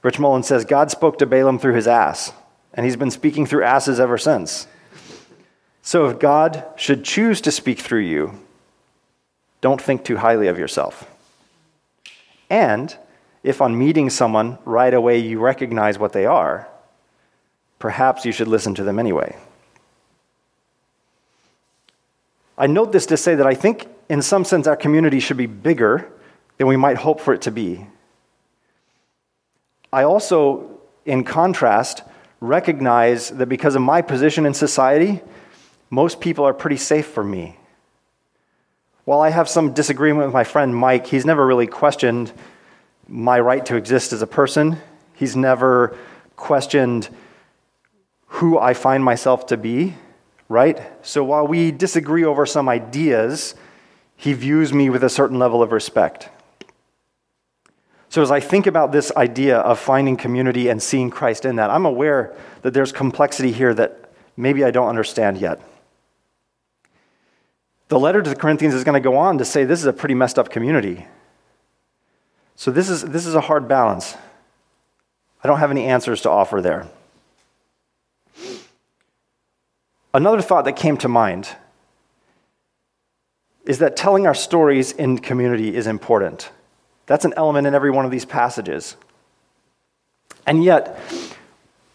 Rich 0.03 0.19
Mullins 0.19 0.45
says 0.45 0.63
God 0.63 0.91
spoke 0.91 1.17
to 1.17 1.25
Balaam 1.25 1.57
through 1.57 1.73
his 1.73 1.87
ass, 1.87 2.31
and 2.75 2.85
he's 2.85 2.97
been 2.97 3.11
speaking 3.11 3.45
through 3.45 3.63
asses 3.63 3.99
ever 3.99 4.17
since. 4.17 4.67
So 5.81 6.07
if 6.07 6.19
God 6.19 6.63
should 6.75 7.03
choose 7.03 7.41
to 7.41 7.51
speak 7.51 7.79
through 7.79 8.01
you, 8.01 8.39
don't 9.61 9.81
think 9.81 10.03
too 10.03 10.17
highly 10.17 10.47
of 10.47 10.59
yourself. 10.59 11.09
And 12.49 12.95
if 13.43 13.61
on 13.61 13.77
meeting 13.77 14.09
someone 14.09 14.57
right 14.65 14.93
away 14.93 15.19
you 15.19 15.39
recognize 15.39 15.97
what 15.97 16.13
they 16.13 16.25
are, 16.25 16.67
perhaps 17.79 18.25
you 18.25 18.31
should 18.31 18.47
listen 18.47 18.75
to 18.75 18.83
them 18.83 18.99
anyway. 18.99 19.35
I 22.57 22.67
note 22.67 22.91
this 22.91 23.05
to 23.07 23.17
say 23.17 23.35
that 23.35 23.47
I 23.47 23.53
think, 23.53 23.87
in 24.09 24.21
some 24.21 24.45
sense, 24.45 24.67
our 24.67 24.77
community 24.77 25.19
should 25.19 25.37
be 25.37 25.45
bigger 25.45 26.09
than 26.57 26.67
we 26.67 26.77
might 26.77 26.97
hope 26.97 27.19
for 27.19 27.33
it 27.33 27.41
to 27.43 27.51
be. 27.51 27.85
I 29.91 30.03
also, 30.03 30.79
in 31.05 31.23
contrast, 31.23 32.01
recognize 32.39 33.29
that 33.29 33.47
because 33.47 33.75
of 33.75 33.81
my 33.81 34.01
position 34.01 34.45
in 34.45 34.53
society, 34.53 35.21
most 35.89 36.19
people 36.19 36.45
are 36.45 36.53
pretty 36.53 36.77
safe 36.77 37.07
for 37.07 37.23
me. 37.23 37.57
While 39.05 39.21
I 39.21 39.29
have 39.29 39.47
some 39.47 39.73
disagreement 39.73 40.27
with 40.27 40.33
my 40.33 40.43
friend 40.43 40.75
Mike, 40.75 41.07
he's 41.07 41.25
never 41.25 41.45
really 41.45 41.67
questioned 41.67 42.33
my 43.07 43.39
right 43.39 43.65
to 43.67 43.75
exist 43.75 44.13
as 44.13 44.21
a 44.21 44.27
person. 44.27 44.77
He's 45.13 45.35
never 45.35 45.95
questioned 46.35 47.09
who 48.27 48.57
I 48.57 48.73
find 48.73 49.03
myself 49.03 49.45
to 49.47 49.57
be, 49.57 49.93
right? 50.49 50.81
So 51.05 51.23
while 51.23 51.47
we 51.47 51.71
disagree 51.71 52.25
over 52.25 52.45
some 52.45 52.67
ideas, 52.67 53.55
he 54.15 54.33
views 54.33 54.73
me 54.73 54.89
with 54.89 55.03
a 55.03 55.09
certain 55.09 55.39
level 55.39 55.61
of 55.61 55.71
respect. 55.71 56.29
So 58.15 58.21
as 58.21 58.31
I 58.31 58.39
think 58.39 58.65
about 58.65 58.93
this 58.93 59.11
idea 59.17 59.57
of 59.57 59.77
finding 59.77 60.15
community 60.15 60.69
and 60.69 60.81
seeing 60.81 61.09
Christ 61.09 61.43
in 61.43 61.57
that, 61.57 61.69
I'm 61.69 61.85
aware 61.85 62.33
that 62.61 62.73
there's 62.73 62.93
complexity 62.93 63.51
here 63.51 63.73
that 63.73 64.09
maybe 64.37 64.63
I 64.63 64.71
don't 64.71 64.87
understand 64.87 65.37
yet. 65.37 65.59
The 67.89 67.99
letter 67.99 68.21
to 68.21 68.29
the 68.29 68.35
Corinthians 68.37 68.73
is 68.73 68.85
going 68.85 68.93
to 68.93 69.01
go 69.01 69.17
on 69.17 69.37
to 69.39 69.43
say 69.43 69.65
this 69.65 69.81
is 69.81 69.85
a 69.85 69.91
pretty 69.91 70.15
messed 70.15 70.39
up 70.39 70.49
community. 70.49 71.07
So 72.55 72.71
this 72.71 72.89
is, 72.89 73.01
this 73.01 73.25
is 73.25 73.35
a 73.35 73.41
hard 73.41 73.67
balance. 73.67 74.15
I 75.43 75.49
don't 75.49 75.59
have 75.59 75.71
any 75.71 75.83
answers 75.83 76.21
to 76.21 76.29
offer 76.29 76.61
there. 76.61 76.87
Another 80.13 80.41
thought 80.41 80.63
that 80.63 80.77
came 80.77 80.95
to 80.99 81.09
mind 81.09 81.49
is 83.65 83.79
that 83.79 83.97
telling 83.97 84.25
our 84.25 84.33
stories 84.33 84.93
in 84.93 85.17
community 85.17 85.75
is 85.75 85.85
important. 85.85 86.49
That's 87.05 87.25
an 87.25 87.33
element 87.37 87.67
in 87.67 87.75
every 87.75 87.91
one 87.91 88.05
of 88.05 88.11
these 88.11 88.25
passages. 88.25 88.95
And 90.45 90.63
yet, 90.63 90.99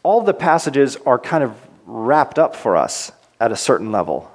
all 0.03 0.23
the 0.23 0.35
passages 0.35 0.97
are 1.07 1.19
kind 1.19 1.45
of 1.45 1.55
wrapped 1.87 2.39
up 2.39 2.55
for 2.55 2.77
us 2.77 3.13
at 3.41 3.53
a 3.53 3.57
certain 3.57 3.91
level. 3.93 4.31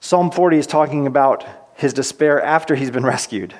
Psalm 0.00 0.30
40 0.30 0.58
is 0.58 0.66
talking 0.66 1.06
about 1.06 1.44
his 1.74 1.92
despair 1.92 2.42
after 2.42 2.74
he's 2.74 2.90
been 2.90 3.04
rescued. 3.16 3.54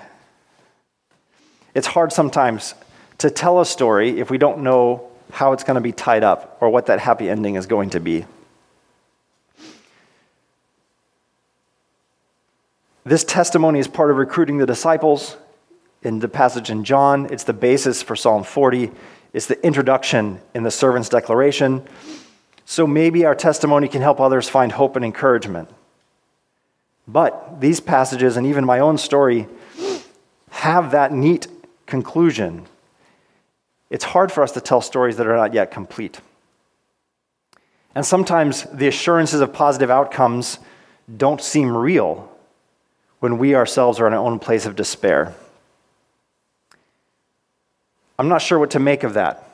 It's 1.75 1.89
hard 1.89 2.13
sometimes 2.13 2.75
to 3.19 3.31
tell 3.31 3.61
a 3.61 3.67
story 3.67 4.21
if 4.21 4.31
we 4.31 4.39
don't 4.39 4.63
know 4.63 5.09
how 5.31 5.53
it's 5.53 5.65
going 5.65 5.75
to 5.75 5.81
be 5.81 5.93
tied 5.93 6.25
up 6.25 6.57
or 6.61 6.71
what 6.71 6.87
that 6.87 7.01
happy 7.01 7.29
ending 7.29 7.57
is 7.57 7.67
going 7.67 7.91
to 7.91 8.01
be. 8.01 8.25
This 13.09 13.25
testimony 13.25 13.79
is 13.79 13.89
part 13.89 14.11
of 14.11 14.19
recruiting 14.19 14.59
the 14.59 14.67
disciples. 14.67 15.39
In 16.03 16.19
the 16.19 16.29
passage 16.29 16.69
in 16.69 16.85
John, 16.85 17.33
it's 17.33 17.45
the 17.45 17.55
basis 17.55 18.03
for 18.03 18.15
Psalm 18.15 18.45
40. 18.45 18.91
It's 19.33 19.47
the 19.47 19.59
introduction 19.67 20.43
in 20.55 20.63
the 20.63 20.71
servant's 20.71 21.09
declaration. 21.09 21.89
So 22.67 22.87
maybe 22.87 23.25
our 23.25 23.35
testimony 23.35 23.89
can 23.89 24.03
help 24.03 24.21
others 24.21 24.51
find 24.51 24.73
hope 24.73 24.95
and 24.95 25.07
encouragement. 25.07 25.71
But 27.07 27.63
these 27.63 27.81
passages 27.81 28.37
and 28.37 28.47
even 28.47 28.67
my 28.67 28.79
own 28.79 28.99
story 28.99 29.49
have 30.51 30.91
that 30.91 31.11
neat 31.11 31.47
conclusion. 31.87 32.67
It's 33.89 34.05
hard 34.05 34.31
for 34.31 34.43
us 34.43 34.53
to 34.53 34.61
tell 34.61 34.83
stories 34.83 35.17
that 35.17 35.27
are 35.27 35.35
not 35.35 35.55
yet 35.55 35.71
complete. 35.71 36.21
And 37.95 38.05
sometimes 38.05 38.65
the 38.65 38.87
assurances 38.87 39.41
of 39.41 39.55
positive 39.55 39.91
outcomes 39.91 40.59
don't 41.17 41.41
seem 41.41 41.75
real 41.75 42.31
when 43.21 43.39
we 43.39 43.55
ourselves 43.55 44.01
are 44.01 44.07
in 44.07 44.13
our 44.13 44.25
own 44.25 44.39
place 44.39 44.67
of 44.67 44.77
despair. 44.77 45.35
I'm 48.19 48.29
not 48.29 48.43
sure 48.43 48.59
what 48.59 48.73
to 48.73 48.79
make 48.79 49.05
of 49.05 49.15
that. 49.15 49.49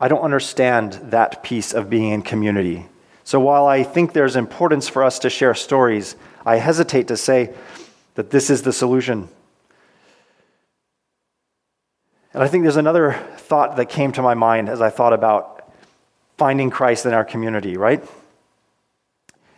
I 0.00 0.08
don't 0.08 0.22
understand 0.22 0.92
that 1.10 1.42
piece 1.42 1.72
of 1.72 1.88
being 1.88 2.12
in 2.12 2.22
community. 2.22 2.86
So 3.24 3.40
while 3.40 3.66
I 3.66 3.82
think 3.82 4.12
there's 4.12 4.36
importance 4.36 4.88
for 4.88 5.02
us 5.02 5.18
to 5.20 5.30
share 5.30 5.54
stories, 5.54 6.16
I 6.44 6.56
hesitate 6.56 7.08
to 7.08 7.16
say 7.16 7.54
that 8.14 8.30
this 8.30 8.50
is 8.50 8.62
the 8.62 8.72
solution. 8.72 9.28
And 12.32 12.42
I 12.42 12.48
think 12.48 12.64
there's 12.64 12.76
another 12.76 13.14
thought 13.38 13.76
that 13.76 13.86
came 13.86 14.12
to 14.12 14.22
my 14.22 14.34
mind 14.34 14.68
as 14.68 14.82
I 14.82 14.90
thought 14.90 15.14
about 15.14 15.72
finding 16.36 16.68
Christ 16.68 17.06
in 17.06 17.14
our 17.14 17.24
community, 17.24 17.76
right? 17.76 18.04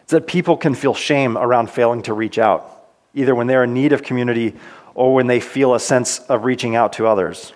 It's 0.02 0.12
that 0.12 0.26
people 0.28 0.56
can 0.56 0.74
feel 0.74 0.94
shame 0.94 1.36
around 1.36 1.70
failing 1.70 2.02
to 2.02 2.14
reach 2.14 2.38
out, 2.38 2.77
either 3.18 3.34
when 3.34 3.46
they're 3.46 3.64
in 3.64 3.74
need 3.74 3.92
of 3.92 4.02
community 4.02 4.54
or 4.94 5.14
when 5.14 5.26
they 5.26 5.40
feel 5.40 5.74
a 5.74 5.80
sense 5.80 6.20
of 6.20 6.44
reaching 6.44 6.76
out 6.76 6.94
to 6.94 7.06
others. 7.06 7.52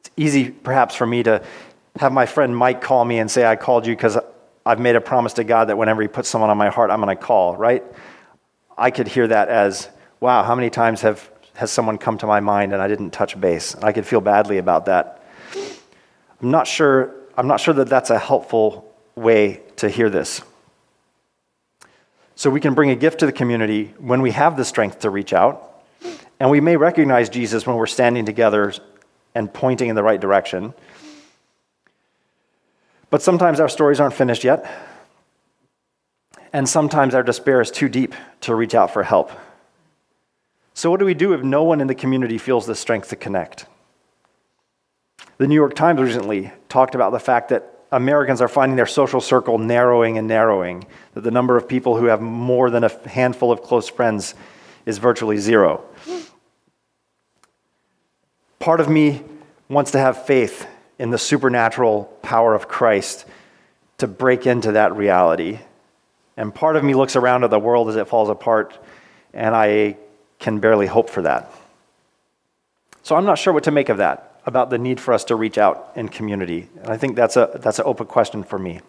It's 0.00 0.10
easy, 0.16 0.50
perhaps, 0.50 0.94
for 0.94 1.06
me 1.06 1.22
to 1.22 1.44
have 1.96 2.12
my 2.12 2.26
friend 2.26 2.56
Mike 2.56 2.80
call 2.80 3.04
me 3.04 3.18
and 3.18 3.30
say, 3.30 3.46
I 3.46 3.56
called 3.56 3.86
you 3.86 3.94
because 3.94 4.18
I've 4.66 4.80
made 4.80 4.96
a 4.96 5.00
promise 5.00 5.34
to 5.34 5.44
God 5.44 5.66
that 5.68 5.76
whenever 5.76 6.02
He 6.02 6.08
puts 6.08 6.28
someone 6.28 6.50
on 6.50 6.56
my 6.56 6.70
heart, 6.70 6.90
I'm 6.90 7.00
going 7.00 7.14
to 7.14 7.22
call, 7.22 7.56
right? 7.56 7.84
I 8.76 8.90
could 8.90 9.06
hear 9.06 9.28
that 9.28 9.48
as, 9.48 9.88
wow, 10.20 10.42
how 10.42 10.54
many 10.54 10.70
times 10.70 11.02
have, 11.02 11.30
has 11.54 11.70
someone 11.70 11.98
come 11.98 12.18
to 12.18 12.26
my 12.26 12.40
mind 12.40 12.72
and 12.72 12.82
I 12.82 12.88
didn't 12.88 13.10
touch 13.10 13.38
base? 13.38 13.74
And 13.74 13.84
I 13.84 13.92
could 13.92 14.06
feel 14.06 14.20
badly 14.20 14.58
about 14.58 14.86
that. 14.86 15.22
I'm 16.42 16.50
not 16.50 16.66
sure, 16.66 17.14
I'm 17.36 17.46
not 17.46 17.60
sure 17.60 17.74
that 17.74 17.88
that's 17.88 18.10
a 18.10 18.18
helpful 18.18 18.90
way 19.14 19.60
to 19.76 19.88
hear 19.88 20.10
this. 20.10 20.42
So 22.36 22.50
we 22.50 22.60
can 22.60 22.74
bring 22.74 22.90
a 22.90 22.96
gift 22.96 23.20
to 23.20 23.26
the 23.26 23.32
community 23.32 23.94
when 23.98 24.20
we 24.20 24.32
have 24.32 24.56
the 24.56 24.64
strength 24.64 25.00
to 25.00 25.10
reach 25.10 25.32
out. 25.32 25.70
And 26.40 26.50
we 26.50 26.60
may 26.60 26.76
recognize 26.76 27.28
Jesus 27.28 27.66
when 27.66 27.76
we're 27.76 27.86
standing 27.86 28.24
together 28.24 28.72
and 29.34 29.52
pointing 29.52 29.88
in 29.88 29.96
the 29.96 30.02
right 30.02 30.20
direction. 30.20 30.74
But 33.10 33.22
sometimes 33.22 33.60
our 33.60 33.68
stories 33.68 34.00
aren't 34.00 34.14
finished 34.14 34.42
yet. 34.42 34.68
And 36.52 36.68
sometimes 36.68 37.14
our 37.14 37.22
despair 37.22 37.60
is 37.60 37.70
too 37.70 37.88
deep 37.88 38.14
to 38.42 38.54
reach 38.54 38.74
out 38.74 38.92
for 38.92 39.02
help. 39.02 39.30
So, 40.72 40.90
what 40.90 40.98
do 40.98 41.06
we 41.06 41.14
do 41.14 41.32
if 41.32 41.42
no 41.42 41.62
one 41.62 41.80
in 41.80 41.86
the 41.86 41.94
community 41.94 42.38
feels 42.38 42.66
the 42.66 42.74
strength 42.74 43.08
to 43.10 43.16
connect? 43.16 43.66
The 45.38 45.46
New 45.46 45.54
York 45.54 45.74
Times 45.74 46.00
recently 46.00 46.52
talked 46.68 46.94
about 46.94 47.10
the 47.10 47.18
fact 47.18 47.48
that 47.48 47.73
Americans 47.94 48.40
are 48.40 48.48
finding 48.48 48.74
their 48.74 48.86
social 48.86 49.20
circle 49.20 49.56
narrowing 49.56 50.18
and 50.18 50.26
narrowing, 50.26 50.84
that 51.14 51.20
the 51.20 51.30
number 51.30 51.56
of 51.56 51.68
people 51.68 51.96
who 51.96 52.06
have 52.06 52.20
more 52.20 52.68
than 52.68 52.82
a 52.82 53.08
handful 53.08 53.52
of 53.52 53.62
close 53.62 53.88
friends 53.88 54.34
is 54.84 54.98
virtually 54.98 55.38
zero. 55.38 55.84
Part 58.58 58.80
of 58.80 58.88
me 58.88 59.22
wants 59.68 59.92
to 59.92 59.98
have 59.98 60.26
faith 60.26 60.66
in 60.98 61.10
the 61.10 61.18
supernatural 61.18 62.04
power 62.20 62.52
of 62.54 62.66
Christ 62.66 63.26
to 63.98 64.08
break 64.08 64.44
into 64.44 64.72
that 64.72 64.96
reality. 64.96 65.60
And 66.36 66.52
part 66.52 66.74
of 66.74 66.82
me 66.82 66.94
looks 66.94 67.14
around 67.14 67.44
at 67.44 67.50
the 67.50 67.60
world 67.60 67.88
as 67.88 67.96
it 67.96 68.08
falls 68.08 68.28
apart, 68.28 68.76
and 69.32 69.54
I 69.54 69.96
can 70.40 70.58
barely 70.58 70.88
hope 70.88 71.08
for 71.08 71.22
that. 71.22 71.52
So 73.04 73.14
I'm 73.14 73.24
not 73.24 73.38
sure 73.38 73.52
what 73.52 73.64
to 73.64 73.70
make 73.70 73.88
of 73.88 73.98
that 73.98 74.33
about 74.46 74.70
the 74.70 74.78
need 74.78 75.00
for 75.00 75.14
us 75.14 75.24
to 75.24 75.36
reach 75.36 75.58
out 75.58 75.92
in 75.96 76.08
community. 76.08 76.68
And 76.82 76.88
I 76.88 76.96
think 76.96 77.16
that's, 77.16 77.36
a, 77.36 77.50
that's 77.54 77.78
an 77.78 77.84
open 77.86 78.06
question 78.06 78.42
for 78.42 78.58
me. 78.58 78.80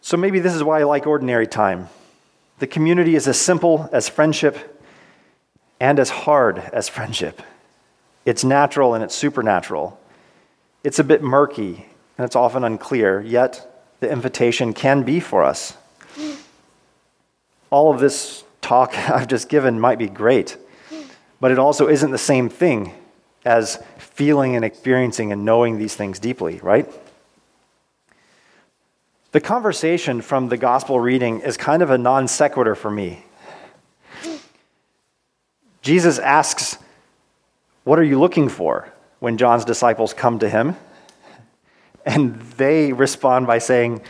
So 0.00 0.16
maybe 0.16 0.40
this 0.40 0.54
is 0.54 0.64
why 0.64 0.80
I 0.80 0.84
like 0.84 1.06
ordinary 1.06 1.46
time. 1.46 1.88
The 2.58 2.66
community 2.66 3.14
is 3.14 3.28
as 3.28 3.40
simple 3.40 3.88
as 3.92 4.08
friendship 4.08 4.80
and 5.80 5.98
as 5.98 6.10
hard 6.10 6.58
as 6.58 6.88
friendship. 6.88 7.40
It's 8.24 8.44
natural 8.44 8.94
and 8.94 9.02
it's 9.02 9.14
supernatural. 9.14 9.98
It's 10.84 10.98
a 10.98 11.04
bit 11.04 11.22
murky 11.22 11.86
and 12.18 12.24
it's 12.24 12.36
often 12.36 12.64
unclear, 12.64 13.20
yet 13.20 13.84
the 14.00 14.10
invitation 14.10 14.74
can 14.74 15.02
be 15.02 15.20
for 15.20 15.44
us. 15.44 15.76
All 17.70 17.94
of 17.94 18.00
this 18.00 18.44
talk 18.60 18.96
I've 19.10 19.28
just 19.28 19.48
given 19.48 19.78
might 19.78 19.98
be 19.98 20.08
great 20.08 20.56
but 21.42 21.50
it 21.50 21.58
also 21.58 21.88
isn't 21.88 22.12
the 22.12 22.18
same 22.18 22.48
thing 22.48 22.94
as 23.44 23.82
feeling 23.98 24.54
and 24.54 24.64
experiencing 24.64 25.32
and 25.32 25.44
knowing 25.44 25.76
these 25.76 25.96
things 25.96 26.20
deeply, 26.20 26.60
right? 26.60 26.88
The 29.32 29.40
conversation 29.40 30.22
from 30.22 30.50
the 30.50 30.56
gospel 30.56 31.00
reading 31.00 31.40
is 31.40 31.56
kind 31.56 31.82
of 31.82 31.90
a 31.90 31.98
non 31.98 32.28
sequitur 32.28 32.76
for 32.76 32.92
me. 32.92 33.24
Jesus 35.82 36.20
asks, 36.20 36.78
What 37.82 37.98
are 37.98 38.04
you 38.04 38.20
looking 38.20 38.48
for? 38.48 38.92
when 39.18 39.36
John's 39.38 39.64
disciples 39.64 40.12
come 40.12 40.40
to 40.40 40.48
him. 40.48 40.76
And 42.04 42.40
they 42.56 42.92
respond 42.92 43.48
by 43.48 43.58
saying, 43.58 44.02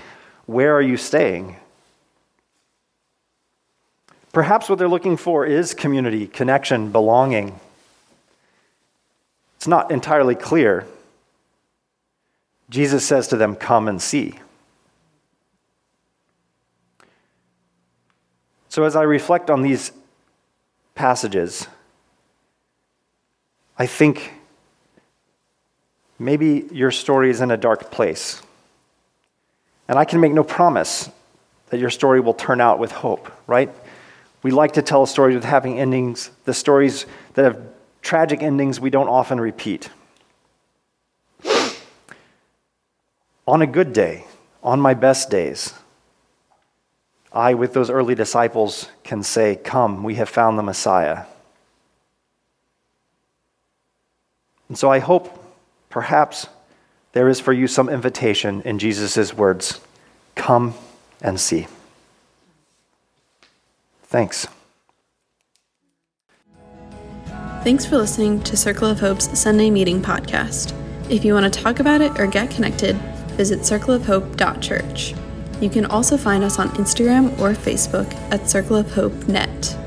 Where 0.45 0.75
are 0.75 0.83
you 0.83 0.99
staying? 0.99 1.57
Perhaps 4.33 4.69
what 4.71 4.79
they're 4.79 4.89
looking 4.89 5.19
for 5.19 5.45
is 5.45 5.75
community, 5.75 6.27
connection, 6.27 6.91
belonging. 6.91 7.61
It's 9.57 9.67
not 9.69 9.91
entirely 9.91 10.35
clear. 10.35 10.87
Jesus 12.71 13.07
says 13.07 13.29
to 13.29 13.37
them, 13.37 13.55
Come 13.55 13.89
and 13.89 14.01
see. 14.01 14.39
So, 18.71 18.85
as 18.85 18.97
I 18.97 19.03
reflect 19.03 19.51
on 19.51 19.61
these 19.61 19.93
passages, 20.95 21.69
I 23.77 23.87
think 23.87 24.33
maybe 26.19 26.67
your 26.73 26.91
story 26.91 27.29
is 27.29 27.43
in 27.43 27.51
a 27.51 27.59
dark 27.59 27.91
place. 27.91 28.41
And 29.89 29.99
I 29.99 30.07
can 30.07 30.21
make 30.21 30.33
no 30.33 30.43
promise 30.43 31.11
that 31.69 31.81
your 31.81 31.91
story 31.91 32.21
will 32.21 32.33
turn 32.33 32.63
out 32.63 32.79
with 32.79 32.93
hope, 32.93 33.31
right? 33.47 33.69
We 34.43 34.51
like 34.51 34.73
to 34.73 34.83
tell 34.83 35.07
stories 35.07 35.35
with 35.35 35.45
happy 35.45 35.79
endings. 35.79 36.31
The 36.45 36.55
stories 36.55 37.07
that 37.35 37.45
have 37.45 37.61
tragic 38.01 38.43
endings 38.43 38.81
we 38.81 38.91
don't 38.91 39.09
often 39.09 39.41
repeat. 39.41 39.91
on 43.47 43.63
a 43.63 43.67
good 43.67 43.93
day, 43.93 44.25
on 44.63 44.81
my 44.81 44.95
best 44.95 45.31
days, 45.31 45.75
I, 47.33 47.55
with 47.55 47.73
those 47.73 47.91
early 47.91 48.15
disciples, 48.15 48.89
can 49.05 49.23
say, 49.23 49.57
Come, 49.57 50.03
we 50.03 50.17
have 50.17 50.29
found 50.29 50.59
the 50.59 50.63
Messiah. 50.63 51.25
And 54.69 54.79
so 54.79 54.91
I 54.91 55.01
hope, 55.01 55.39
perhaps, 55.91 56.47
there 57.13 57.29
is 57.29 57.41
for 57.41 57.53
you 57.53 57.67
some 57.67 57.89
invitation 57.89 58.63
in 58.63 58.79
Jesus' 58.79 59.35
words 59.35 59.81
Come 60.35 60.75
and 61.21 61.39
see. 61.39 61.67
Thanks. 64.13 64.47
Thanks 67.65 67.87
for 67.87 67.97
listening 67.97 68.43
to 68.43 68.59
Circle 68.59 68.89
of 68.89 69.01
Hope's 69.01 69.39
Sunday 69.39 69.71
Meeting 69.71 70.03
podcast. 70.03 70.75
If 71.11 71.25
you 71.25 71.33
want 71.33 71.53
to 71.53 71.61
talk 71.63 71.81
about 71.81 72.03
it 72.03 72.21
or 72.21 72.27
get 72.27 72.51
connected, 72.51 72.95
visit 73.39 73.61
circleofhope.church. 73.61 75.15
You 75.63 75.71
can 75.71 75.87
also 75.87 76.19
find 76.19 76.45
us 76.45 76.59
on 76.59 76.69
Instagram 76.71 77.39
or 77.39 77.53
Facebook 77.53 78.13
at 78.31 78.51
Circle 78.51 78.77
of 78.77 78.93
Hope 78.93 79.15
Net. 79.29 79.79